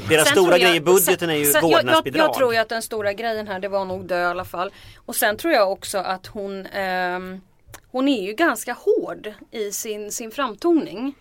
deras 0.09 0.27
Sen 0.27 0.35
stora 0.35 0.57
jag- 0.57 0.61
grej 0.61 0.75
i 0.75 0.81
budgeten 0.81 1.29
är 1.29 1.35
ju 1.35 1.45
sen- 1.45 1.53
jag, 1.53 1.71
jag, 1.71 1.77
vårdnadsbidrag. 1.77 2.25
jag 2.25 2.33
tror 2.33 2.53
ju 2.53 2.59
att 2.59 2.69
den 2.69 2.81
stora 2.81 3.13
grejen 3.13 3.47
här 3.47 3.59
det 3.59 3.67
var 3.67 3.85
nog 3.85 4.05
dö 4.05 4.21
i 4.21 4.25
alla 4.25 4.45
fall. 4.45 4.71
Och 5.05 5.15
sen 5.15 5.37
tror 5.37 5.53
jag 5.53 5.71
också 5.71 5.97
att 5.97 6.27
hon 6.27 6.65
ehm, 6.65 7.41
Hon 7.91 8.07
är 8.07 8.21
ju 8.23 8.33
ganska 8.33 8.73
hård 8.73 9.33
i 9.51 9.71
sin, 9.71 10.11
sin 10.11 10.31
framtoning. 10.31 11.13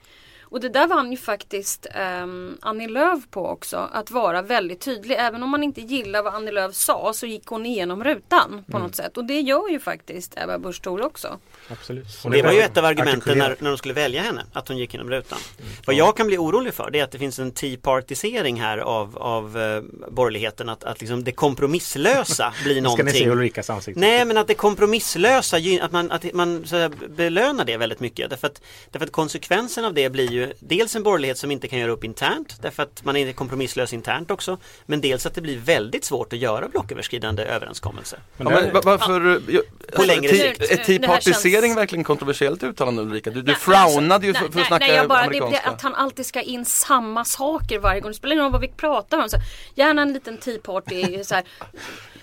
Och 0.53 0.61
det 0.61 0.69
där 0.69 0.87
vann 0.87 1.11
ju 1.11 1.17
faktiskt 1.17 1.87
um, 2.23 2.59
Annie 2.61 2.89
Lööf 2.89 3.21
på 3.31 3.47
också. 3.47 3.89
Att 3.93 4.11
vara 4.11 4.43
väldigt 4.43 4.81
tydlig. 4.81 5.17
Även 5.19 5.43
om 5.43 5.51
man 5.51 5.63
inte 5.63 5.81
gillar 5.81 6.23
vad 6.23 6.35
Annie 6.35 6.53
Lööf 6.53 6.75
sa 6.75 7.13
så 7.15 7.27
gick 7.27 7.47
hon 7.47 7.67
igenom 7.67 8.05
rutan 8.05 8.65
på 8.71 8.79
något 8.79 8.95
sätt. 8.95 9.17
Och 9.17 9.25
det 9.25 9.41
gör 9.41 9.69
ju 9.69 9.81
faktiskt 9.81 10.35
Ebba 10.37 10.59
Busch 10.59 10.87
också. 10.87 11.39
Absolut. 11.69 12.07
Det 12.31 12.43
var 12.43 12.53
ju 12.53 12.61
ett 12.61 12.77
av 12.77 12.85
argumenten 12.85 13.39
när, 13.39 13.57
när 13.59 13.71
de 13.71 13.79
skulle 13.79 13.95
välja 13.95 14.23
henne, 14.23 14.45
att 14.53 14.69
hon 14.69 14.79
gick 14.79 14.95
genom 14.95 15.11
rutan. 15.11 15.39
Vad 15.87 15.97
jag 15.97 16.17
kan 16.17 16.27
bli 16.27 16.39
orolig 16.39 16.75
för 16.75 16.91
det 16.91 17.01
är 17.01 17.05
att 17.05 17.13
det 17.13 17.19
finns 17.19 17.39
en 17.39 17.51
tea 17.51 17.79
partisering 17.83 18.61
här 18.61 18.79
av, 18.79 19.19
av 19.19 19.59
eh, 19.59 19.83
borgerligheten, 20.11 20.69
att, 20.69 20.85
att 20.85 21.01
liksom 21.01 21.25
det 21.25 21.33
kompromisslösa 21.33 22.55
blir 22.65 22.75
Ska 22.75 22.83
någonting. 22.83 23.07
ni 23.07 23.13
se 23.13 23.31
Ulrikas 23.31 23.71
ansikte? 23.71 24.01
Nej 24.01 24.25
men 24.25 24.39
att 24.39 24.47
det 24.47 24.55
kompromisslösa, 24.55 25.57
att 25.81 25.93
man, 25.93 26.11
att 26.11 26.33
man 26.33 26.67
så 26.67 26.77
här, 26.77 26.89
belönar 27.09 27.65
det 27.65 27.77
väldigt 27.77 28.01
mycket. 28.01 28.31
Därför 28.31 28.47
att, 28.47 28.63
därför 28.91 29.07
att 29.07 29.13
konsekvensen 29.13 29.85
av 29.85 29.95
det 29.95 30.11
blir 30.11 30.33
ju 30.33 30.42
dels 30.59 30.97
en 30.97 31.03
borgerlighet 31.03 31.39
som 31.39 31.51
inte 31.51 31.69
kan 31.69 31.79
göra 31.79 31.91
upp 31.91 32.05
internt, 32.05 32.63
därför 32.63 32.83
att 32.83 33.05
man 33.05 33.17
är 33.17 33.33
kompromisslös 33.33 33.93
internt 33.93 34.31
också. 34.31 34.59
Men 34.87 35.01
dels 35.01 35.27
att 35.27 35.35
det 35.35 35.41
blir 35.41 35.59
väldigt 35.59 36.05
svårt 36.05 36.33
att 36.33 36.39
göra 36.39 36.69
blocköverskridande 36.69 37.43
överenskommelser. 37.45 38.19
Men 38.37 38.47
Ja, 38.49 38.57
det- 38.61 38.63
men 38.63 38.75
va- 38.75 38.81
varför, 38.85 39.43
ja, 39.49 39.61
På 39.97 40.03
längre 40.03 40.29
sikt. 40.29 40.61
Är 40.71 40.77
tea 40.77 40.99
Det 40.99 41.07
här 41.07 41.15
partisering 41.15 41.63
känns- 41.63 41.77
verkligen 41.77 42.05
kontroversiellt 42.05 42.63
uttalande 42.63 43.03
Ulrika? 43.03 43.31
Du, 43.31 43.43
du 43.43 43.47
Nej, 43.53 43.57
frownade 43.61 44.27
ju 44.27 44.35
för, 44.35 44.41
för 44.41 44.51
nej, 44.55 44.61
att 44.63 44.69
snacka 44.69 44.87
nej, 44.87 44.97
jag 44.97 45.09
bara, 45.09 45.23
det, 45.23 45.31
det, 45.39 45.39
amerikanska. 45.45 45.71
att 45.71 45.83
han 45.83 45.95
alltid 45.95 46.27
ska 46.27 46.41
in 46.43 46.65
samma 46.65 47.25
saker 47.25 47.79
varje 47.79 48.01
gång. 48.01 48.11
Det 48.11 48.17
spelar 48.17 48.33
ingen 48.33 48.45
roll 48.45 48.53
vad 48.53 48.61
vi 48.61 48.69
pratar 48.69 49.23
om. 49.23 49.29
Så, 49.29 49.37
gärna 49.75 50.03
en 50.03 50.13
liten 50.13 50.39
tea 50.39 50.59
party. 50.63 51.25
Så 51.25 51.35
här. 51.35 51.45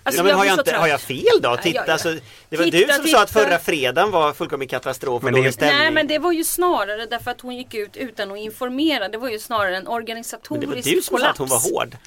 Alltså, 0.04 0.20
ja, 0.20 0.24
men 0.24 0.34
har, 0.36 0.42
blir 0.42 0.50
jag 0.52 0.60
inte, 0.60 0.76
har 0.76 0.88
jag 0.88 1.02
fel 1.02 1.24
då? 1.42 1.58
Titta, 1.58 1.70
jag- 1.78 1.88
jag- 1.88 1.90
alltså, 1.90 2.10
det 2.50 2.58
var 2.58 2.64
Titta, 2.66 2.78
du 2.88 2.94
som 2.94 3.08
sa 3.08 3.22
att 3.24 3.28
titta. 3.28 3.40
förra 3.46 3.60
fredagen 3.60 4.12
var 4.12 4.34
fullkomlig 4.34 4.70
katastrof 4.70 5.16
och 5.16 5.24
Men 5.24 5.34
det 5.34 5.40
dålig 5.40 5.54
stämning. 5.54 5.78
Nej 5.78 5.92
men 5.92 6.08
det 6.08 6.20
var 6.20 6.32
ju 6.32 6.44
snarare 6.44 7.06
därför 7.06 7.32
att 7.32 7.42
hon 7.42 7.56
gick 7.56 7.74
ut 7.74 7.96
utan 8.10 8.32
att 8.32 8.38
informera. 8.38 9.10
Det 9.10 9.18
var 9.18 9.30
ju 9.30 9.40
snarare 9.40 9.78
en 9.78 9.84
Men 9.84 9.94
organisatorisk 9.94 10.62
det 10.62 10.68
var 10.68 10.76
du 10.76 11.02
som 11.02 11.16
kollaps. 11.18 11.24
sa 11.24 11.30
att 11.32 11.38
hon 11.38 11.48
var 11.48 11.72
hård. 11.72 11.98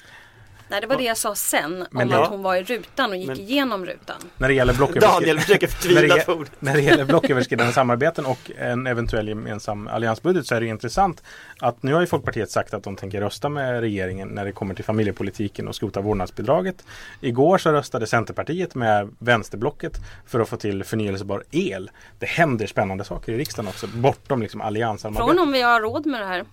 Nej 0.73 0.81
det 0.81 0.87
var 0.87 0.97
det 0.97 1.03
jag 1.03 1.17
sa 1.17 1.35
sen 1.35 1.85
Men 1.91 2.07
om 2.07 2.09
det- 2.13 2.23
att 2.23 2.29
hon 2.29 2.43
var 2.43 2.55
i 2.55 2.63
rutan 2.63 3.09
och 3.09 3.17
gick 3.17 3.27
Men- 3.27 3.39
igenom 3.39 3.85
rutan. 3.85 4.15
När 4.37 4.47
det 4.47 4.53
gäller 4.53 4.73
blocköverskridande 4.73 5.33
när, 6.59 6.73
det, 6.73 6.81
gäller 6.81 7.05
blocköverskridande 7.05 7.73
samarbeten 7.73 8.25
och 8.25 8.51
en 8.57 8.87
eventuell 8.87 9.27
gemensam 9.27 9.87
alliansbudget 9.87 10.45
så 10.45 10.55
är 10.55 10.61
det 10.61 10.67
intressant 10.67 11.23
att 11.59 11.83
nu 11.83 11.93
har 11.93 12.01
ju 12.01 12.07
Folkpartiet 12.07 12.51
sagt 12.51 12.73
att 12.73 12.83
de 12.83 12.95
tänker 12.95 13.21
rösta 13.21 13.49
med 13.49 13.79
regeringen 13.79 14.27
när 14.27 14.45
det 14.45 14.51
kommer 14.51 14.75
till 14.75 14.85
familjepolitiken 14.85 15.67
och 15.67 15.75
skrota 15.75 16.01
vårdnadsbidraget. 16.01 16.85
Igår 17.21 17.57
så 17.57 17.71
röstade 17.71 18.07
Centerpartiet 18.07 18.75
med 18.75 19.15
vänsterblocket 19.19 19.93
för 20.27 20.39
att 20.39 20.49
få 20.49 20.57
till 20.57 20.83
förnyelsebar 20.83 21.43
el. 21.51 21.91
Det 22.19 22.25
händer 22.25 22.67
spännande 22.67 23.03
saker 23.03 23.31
i 23.31 23.37
riksdagen 23.37 23.67
också 23.69 23.87
bortom 23.87 24.41
liksom 24.41 24.59
Frågan 24.59 24.67
allianssamarbete. 24.67 25.39
om 25.41 25.51
vi 25.51 25.61
har 25.61 25.81
råd 25.81 26.05
med 26.05 26.21
det 26.21 26.27
här. 26.27 26.45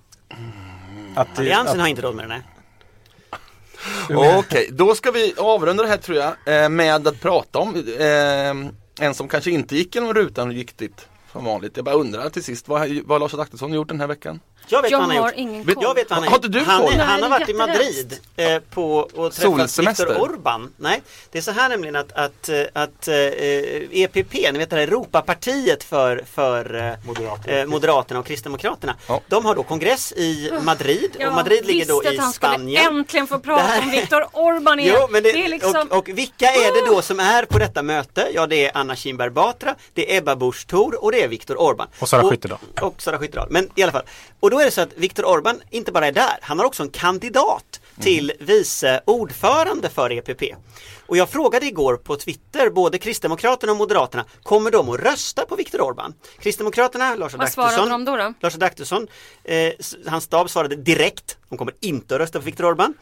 Att, 1.16 1.38
Alliansen 1.38 1.74
att, 1.74 1.80
har 1.80 1.88
inte 1.88 2.02
råd 2.02 2.14
med 2.14 2.24
det, 2.24 2.28
nej. 2.28 2.42
Okej, 4.38 4.69
då 4.73 4.95
ska 4.95 5.11
vi 5.11 5.35
avrunda 5.37 5.83
det 5.83 5.88
här 5.88 5.97
tror 5.97 6.19
jag 6.19 6.62
eh, 6.64 6.69
med 6.69 7.09
att 7.09 7.21
prata 7.21 7.59
om 7.59 7.77
eh, 7.99 9.07
en 9.07 9.14
som 9.14 9.29
kanske 9.29 9.51
inte 9.51 9.77
gick 9.77 9.95
genom 9.95 10.14
rutan 10.14 10.53
riktigt 10.53 11.09
som 11.33 11.45
vanligt. 11.45 11.77
Jag 11.77 11.85
bara 11.85 11.95
undrar 11.95 12.31
till 12.31 12.45
sist, 12.45 12.69
vad, 12.69 12.81
vad 12.81 13.11
har 13.11 13.19
Lars 13.19 13.35
Adaktusson 13.35 13.73
gjort 13.73 13.88
den 13.88 14.01
här 14.01 14.07
veckan? 14.07 14.40
Jag 14.68 14.83
vet 14.83 14.90
Jag 14.90 14.99
vad 14.99 15.09
han 15.09 15.16
har 15.16 15.23
har 15.23 15.31
gjort. 15.31 15.38
ingen 15.38 15.64
koll. 15.64 15.75
Jag 15.81 15.94
vet 15.94 16.11
vad 16.11 16.16
han 16.16 16.23
har 16.23 16.31
Har 16.31 16.37
gjort. 16.38 16.44
inte 16.44 16.59
du 16.59 16.64
han, 16.64 16.83
koll? 16.83 16.92
är, 16.92 16.99
han 16.99 17.23
har 17.23 17.31
varit 17.31 17.49
i. 17.49 17.55
Madrid 17.55 18.18
eh, 18.37 18.59
på 18.70 18.96
och 19.14 19.33
träffat. 19.33 19.79
Viktor 19.79 20.20
Orban. 20.20 20.73
Nej, 20.77 21.03
det 21.33 21.38
är 21.38 21.42
så 21.42 21.51
här 21.51 21.68
nämligen 21.68 21.96
att, 21.96 22.12
att, 22.12 22.49
eh, 22.49 22.62
att 22.73 23.09
eh, 23.09 23.14
EPP, 24.03 24.33
ni 24.33 24.59
vet 24.59 24.70
det 24.70 24.77
här 24.77 24.83
Europapartiet 24.83 25.85
för, 25.85 26.23
för 26.33 26.75
eh, 26.75 27.07
Moderaterna. 27.07 27.59
eh, 27.59 27.66
Moderaterna 27.66 28.20
och 28.20 28.27
Kristdemokraterna. 28.27 28.96
Ja. 29.09 29.20
De 29.29 29.44
har 29.44 29.55
då 29.55 29.62
kongress 29.62 30.12
i 30.12 30.51
Madrid 30.62 31.11
och 31.16 31.23
Jag 31.23 31.33
Madrid 31.35 31.66
ligger 31.66 31.87
då 31.87 32.01
visste 32.01 32.14
i 32.14 32.18
att 32.18 32.25
han 32.25 32.33
Spanien. 32.33 32.83
skulle 32.85 32.99
äntligen 32.99 33.27
få 33.27 33.38
prata 33.38 33.62
här- 33.62 33.83
om 33.83 33.90
Viktor 33.90 34.27
Orban 34.33 34.81
igen. 34.81 34.96
Jo, 35.01 35.07
men 35.11 35.23
det, 35.23 35.33
det 35.33 35.44
är 35.44 35.49
liksom... 35.49 35.88
och, 35.90 35.96
och 35.99 36.09
vilka 36.09 36.46
är 36.46 36.75
det 36.87 36.87
då 36.94 37.03
som 37.03 37.20
är 37.20 37.44
på 37.44 37.59
detta 37.59 37.83
möte? 37.83 38.29
Ja, 38.35 38.46
det 38.46 38.64
är 38.66 38.70
Anna 38.75 38.96
Kinberg 38.96 39.31
Batra, 39.31 39.75
det 39.94 40.14
är 40.14 40.18
Ebba 40.18 40.37
Busch 40.37 40.66
Thor 40.66 41.05
och 41.05 41.12
det 41.12 41.23
är 41.23 41.29
Viktor 41.29 41.61
Orban. 41.61 41.87
Och 41.99 42.09
Sara 42.09 42.31
Skyttedal. 42.31 42.59
Och 42.81 43.03
Sara 43.03 43.18
Skyttedal. 43.18 43.46
Men 43.51 43.68
i 43.75 43.83
alla 43.83 43.92
fall. 43.92 44.03
Och 44.40 44.50
då 44.51 44.61
är 44.61 44.65
det 44.65 44.71
så 44.71 44.81
att 44.81 44.93
Viktor 44.97 45.25
Orban 45.25 45.63
inte 45.71 45.93
bara 45.93 46.07
är 46.07 46.13
där, 46.13 46.39
han 46.43 46.59
har 46.59 46.67
också 46.67 46.83
en 46.83 46.91
kandidat 46.91 47.81
till 48.01 48.33
vice 48.41 49.01
ordförande 49.07 49.89
för 49.89 50.13
EPP. 50.13 50.43
Och 51.07 51.17
jag 51.17 51.29
frågade 51.29 51.67
igår 51.67 51.97
på 51.97 52.17
Twitter, 52.17 52.71
både 52.71 52.99
Kristdemokraterna 52.99 53.73
och 53.73 53.79
Moderaterna, 53.79 54.25
kommer 54.43 54.71
de 54.71 54.89
att 54.89 55.01
rösta 55.01 55.47
på 55.47 55.57
Viktor 55.57 55.81
Orban? 55.81 56.15
Kristdemokraterna, 56.39 57.15
Lars 57.15 57.35
Vad 57.35 57.53
svarade 57.53 57.75
Adaktusson, 57.75 58.05
de 58.05 58.11
då? 58.13 58.17
då? 58.17 58.35
Lars 58.41 58.55
Adaktusson, 58.55 59.07
eh, 59.45 59.73
hans 60.07 60.25
stab 60.25 60.51
svarade 60.51 60.77
direkt, 60.77 61.37
de 61.49 61.59
kommer 61.59 61.75
inte 61.81 62.15
att 62.15 62.21
rösta 62.21 62.39
på 62.39 62.45
Viktor 62.45 62.65
Orban, 62.65 62.95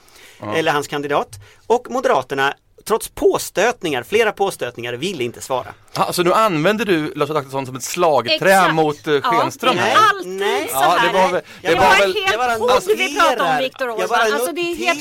eller 0.54 0.72
hans 0.72 0.88
kandidat. 0.88 1.28
Och 1.66 1.90
Moderaterna, 1.90 2.54
trots 2.88 3.08
påstötningar, 3.08 4.02
flera 4.02 4.32
påstötningar, 4.32 4.92
ville 4.92 5.24
inte 5.24 5.40
svara. 5.40 5.66
Alltså 5.94 6.22
nu 6.22 6.32
använder 6.32 6.84
du 6.84 7.12
Lars 7.14 7.30
Adaktusson 7.30 7.66
som 7.66 7.76
ett 7.76 7.82
slagträ 7.82 8.34
Exakt. 8.34 8.74
mot 8.74 9.06
uh, 9.08 9.20
Schenström 9.22 9.76
ja, 9.76 9.82
här. 9.82 9.90
det 9.94 9.94
är 10.00 10.08
alltid 10.08 10.32
Nej. 10.32 10.68
så 10.68 10.74
Ja, 10.74 10.96
här. 10.98 11.06
det 11.12 11.18
var 11.18 11.28
väl- 11.32 11.42
det 11.62 11.68
det 11.68 11.74
var 11.74 11.82
var 11.84 11.90
väl- 11.90 12.14
helt 12.14 12.32
jag 12.60 12.82
sjukt 12.82 13.00
vi 13.00 13.18
pratar 13.18 13.50
om 13.52 13.58
Viktor 13.58 13.88
jag 14.00 14.08
bara 14.08 14.18
Alltså 14.18 14.52
det 14.52 14.60
är 14.60 14.74
helt 14.76 15.00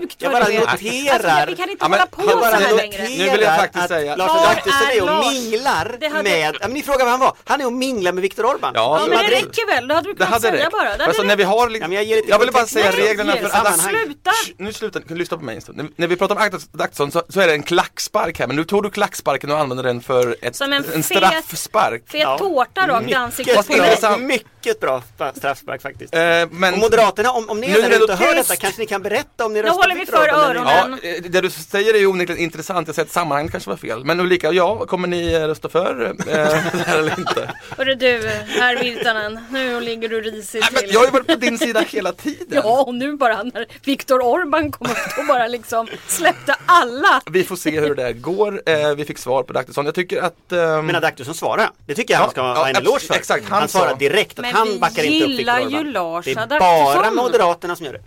sjukt 0.00 0.16
jag 0.18 0.32
bara 0.32 0.44
noterar- 0.44 0.66
Alltså, 0.66 1.50
vi 1.50 1.56
kan 1.56 1.70
inte 1.70 1.84
Ja, 1.84 1.88
men- 1.88 1.98
hålla 1.98 2.06
på 2.06 2.22
jag 2.26 2.38
så 2.38 2.44
här 2.66 2.76
längre. 2.76 3.02
Nu 3.02 3.30
vill 3.30 3.40
jag 3.40 3.56
faktiskt 3.60 3.88
säga- 3.88 4.16
Lars 4.16 4.30
Adaktusson 4.30 4.86
är 4.90 4.96
är 4.96 5.00
och 5.00 5.06
Lars? 5.06 5.32
minglar 5.32 5.96
Det 6.00 6.08
hade- 6.08 6.22
med, 6.22 6.54
ja, 6.54 6.58
men 6.60 6.72
ni 6.72 6.82
frågar 6.82 7.04
vad 7.04 7.10
han 7.10 7.20
var, 7.20 7.32
han 7.44 7.60
är 7.60 7.66
och 7.66 7.72
minglar 7.72 8.12
med 8.12 8.22
Viktor 8.22 8.46
Orban. 8.46 8.72
Ja, 8.74 8.80
Ja 8.98 9.04
så- 9.04 9.10
men 9.10 9.18
det 9.18 9.24
det- 9.24 9.36
räcker 9.36 9.66
väl? 9.74 9.88
Då 9.88 9.94
hade 9.94 10.08
du 10.08 10.14
Det 10.14 10.24
kunnat 10.24 10.42
säga 10.42 10.52
räckt. 10.52 10.72
bara. 10.72 10.96
Det 10.96 11.04
Alltså, 11.04 11.22
när 11.22 11.36
vi 11.36 11.44
har, 11.44 11.68
liksom- 11.70 11.92
Ja, 11.92 12.02
jag 12.02 12.20
jag 12.28 12.38
ville 12.38 12.52
bara 12.52 12.66
säga 12.66 12.90
Nej, 12.90 13.00
reglerna 13.08 13.32
för 13.32 13.42
det 13.42 13.52
alla. 13.52 13.72
sammanhang. 13.72 14.04
Sluta! 14.04 14.30
Nu 14.58 14.72
sluta, 14.72 15.00
lyssna 15.08 15.36
på 15.36 15.44
mig 15.44 15.54
en 15.56 15.62
stund. 15.62 15.88
När 15.96 16.06
vi 16.06 16.16
pratar 16.16 16.34
om 16.36 16.42
Adaktusson 16.74 17.12
så, 17.16 17.22
så 17.28 17.40
är 17.40 17.46
det 17.46 17.52
en 17.52 17.62
klackspark 17.62 18.38
här, 18.38 18.46
men 18.46 18.56
nu 18.56 18.64
tog 18.64 18.82
du 18.82 18.90
klacksparken 18.90 19.50
och 19.50 19.58
använde 19.58 19.82
den 19.82 20.00
för 20.00 20.36
ett, 20.42 20.56
Som 20.56 20.72
en 20.72 20.84
en, 20.94 21.02
fet- 21.02 21.02
straffspark. 21.02 22.02
Fet 22.10 22.20
Ja. 22.20 22.38
tårta 22.38 22.88
rakt 22.88 23.08
i 23.10 23.14
ansiktet 23.14 23.66
på 23.66 23.72
mig. 23.76 23.98
jag? 24.02 24.20
Mycket 24.20 24.80
bra 24.80 25.02
straffspark 25.36 25.82
faktiskt. 25.82 26.14
Eh, 26.14 26.20
men 26.50 26.74
Och 26.74 26.78
Moderaterna, 26.80 27.30
om, 27.30 27.50
om 27.50 27.60
ni 27.60 27.66
Nu 27.66 27.78
är 27.78 27.84
är 27.84 27.90
där 27.90 28.02
ute 28.04 28.12
och 28.12 28.18
hör 28.18 28.34
detta 28.34 28.56
kanske 28.56 28.80
ni 28.80 28.86
kan 28.86 29.02
berätta 29.02 29.46
om 29.46 29.52
ni 29.52 29.62
Nu 29.62 29.68
röstar 29.68 29.82
håller 29.82 29.94
vi 29.94 30.06
för 30.06 30.28
öronen. 30.28 30.98
Ja, 31.02 31.08
eh, 31.08 31.22
det 31.22 31.40
du 31.40 31.50
säger 31.50 31.94
är 31.94 31.98
ju 31.98 32.06
onekligen 32.06 32.42
intressant. 32.42 32.88
Jag 32.88 32.94
säger 32.94 33.06
att 33.06 33.12
sammanhanget 33.12 33.52
kanske 33.52 33.70
var 33.70 33.76
fel. 33.76 34.04
Men 34.04 34.20
Ulrika, 34.20 34.52
ja, 34.52 34.86
kommer 34.86 35.08
ni 35.08 35.32
eh, 35.32 35.40
rösta 35.40 35.68
för 35.68 36.04
eh, 36.06 36.26
det 36.26 36.84
här 36.86 36.98
eller 36.98 37.18
inte? 37.18 37.50
Hörru 37.76 37.94
du, 37.94 38.28
herr 38.60 38.76
Virtanen, 38.82 39.38
nu 39.50 39.80
ligger 39.80 40.08
du 40.08 40.20
risigt 40.20 40.76
till. 40.76 40.90
jag 40.92 41.00
har 41.00 41.06
ju 41.06 41.12
varit 41.12 41.26
på 41.26 41.34
din 41.34 41.58
sida 41.58 41.80
hela 41.88 42.12
tiden. 42.12 42.60
Ja, 42.64 42.82
och 42.82 42.94
nu 42.94 43.12
bara 43.16 43.42
när 43.42 43.66
Viktor 43.84 44.20
Orban 44.22 44.72
kom 44.72 44.86
upp 44.90 45.18
och 45.18 45.26
bara 45.26 45.46
liksom 45.46 45.88
släppte 46.08 46.56
alla. 46.66 47.05
Vi 47.30 47.44
får 47.44 47.56
se 47.56 47.80
hur 47.80 47.94
det 47.94 48.02
där 48.02 48.12
går. 48.12 48.62
Eh, 48.66 48.94
vi 48.94 49.04
fick 49.04 49.18
svar 49.18 49.42
på 49.42 49.52
Daktisson. 49.52 49.84
Jag 49.84 49.94
tycker 49.94 50.22
att... 50.22 50.52
ehm, 50.52 50.86
Men 50.86 50.96
Adaktusson 50.96 51.34
svarar. 51.34 51.70
Det 51.86 51.94
tycker 51.94 52.14
jag 52.14 52.18
Ja, 52.18 52.22
han 52.24 52.30
ska 52.30 52.40
ja, 52.40 52.54
ha 52.54 52.68
en 52.68 52.76
eloge 52.76 53.00
för. 53.00 53.14
exakt, 53.14 53.48
han 53.48 53.58
han 53.60 53.68
sa- 53.68 53.78
svarar 53.78 53.96
direkt 53.96 54.38
att 54.38 54.42
Men 54.42 54.54
han 54.54 54.68
vi 54.68 54.78
backar 54.78 55.02
inte 55.02 55.24
upp 55.24 55.30
gillar 55.30 55.58
Viktor 55.60 55.80
ju 55.82 55.88
Orbán. 55.88 55.92
Lars 55.92 56.24
Det 56.24 56.30
är 56.30 56.38
Adaktusson. 56.38 56.94
bara 56.94 57.10
Moderaterna 57.10 57.76
som 57.76 57.86
gör 57.86 57.92
det. 57.92 58.02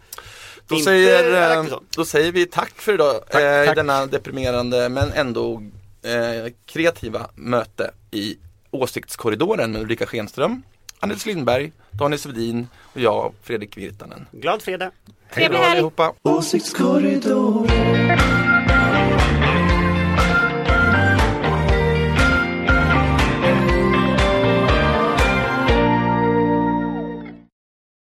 Då 0.67 0.75
Inte 0.75 0.85
säger, 0.85 1.33
eh, 1.33 1.51
Adaktusson. 1.51 1.83
då 1.95 2.05
säger 2.05 2.31
vi 2.31 2.45
tack 2.45 2.81
för 2.81 2.93
idag 2.93 3.15
eh, 3.29 3.63
i 3.63 3.65
tack. 3.67 3.75
denna 3.75 4.05
deprimerande 4.05 4.89
men 4.89 5.11
ändå 5.13 5.63
eh, 6.03 6.51
kreativa 6.65 7.29
möte 7.35 7.91
i 8.11 8.37
Åsiktskorridoren 8.71 9.71
med 9.71 9.81
Ulrika 9.81 10.05
Schenström, 10.05 10.63
Anders 10.99 11.25
Lindberg, 11.25 11.71
Daniel 11.91 12.19
Svedin 12.19 12.67
och 12.93 12.99
jag, 13.01 13.33
Fredrik 13.43 13.77
Virtanen. 13.77 14.27
Glad 14.31 14.61
fredag. 14.61 14.91
Trevlig 15.33 15.59
helg. 15.59 15.89
Åsiktskorridoren 16.23 17.69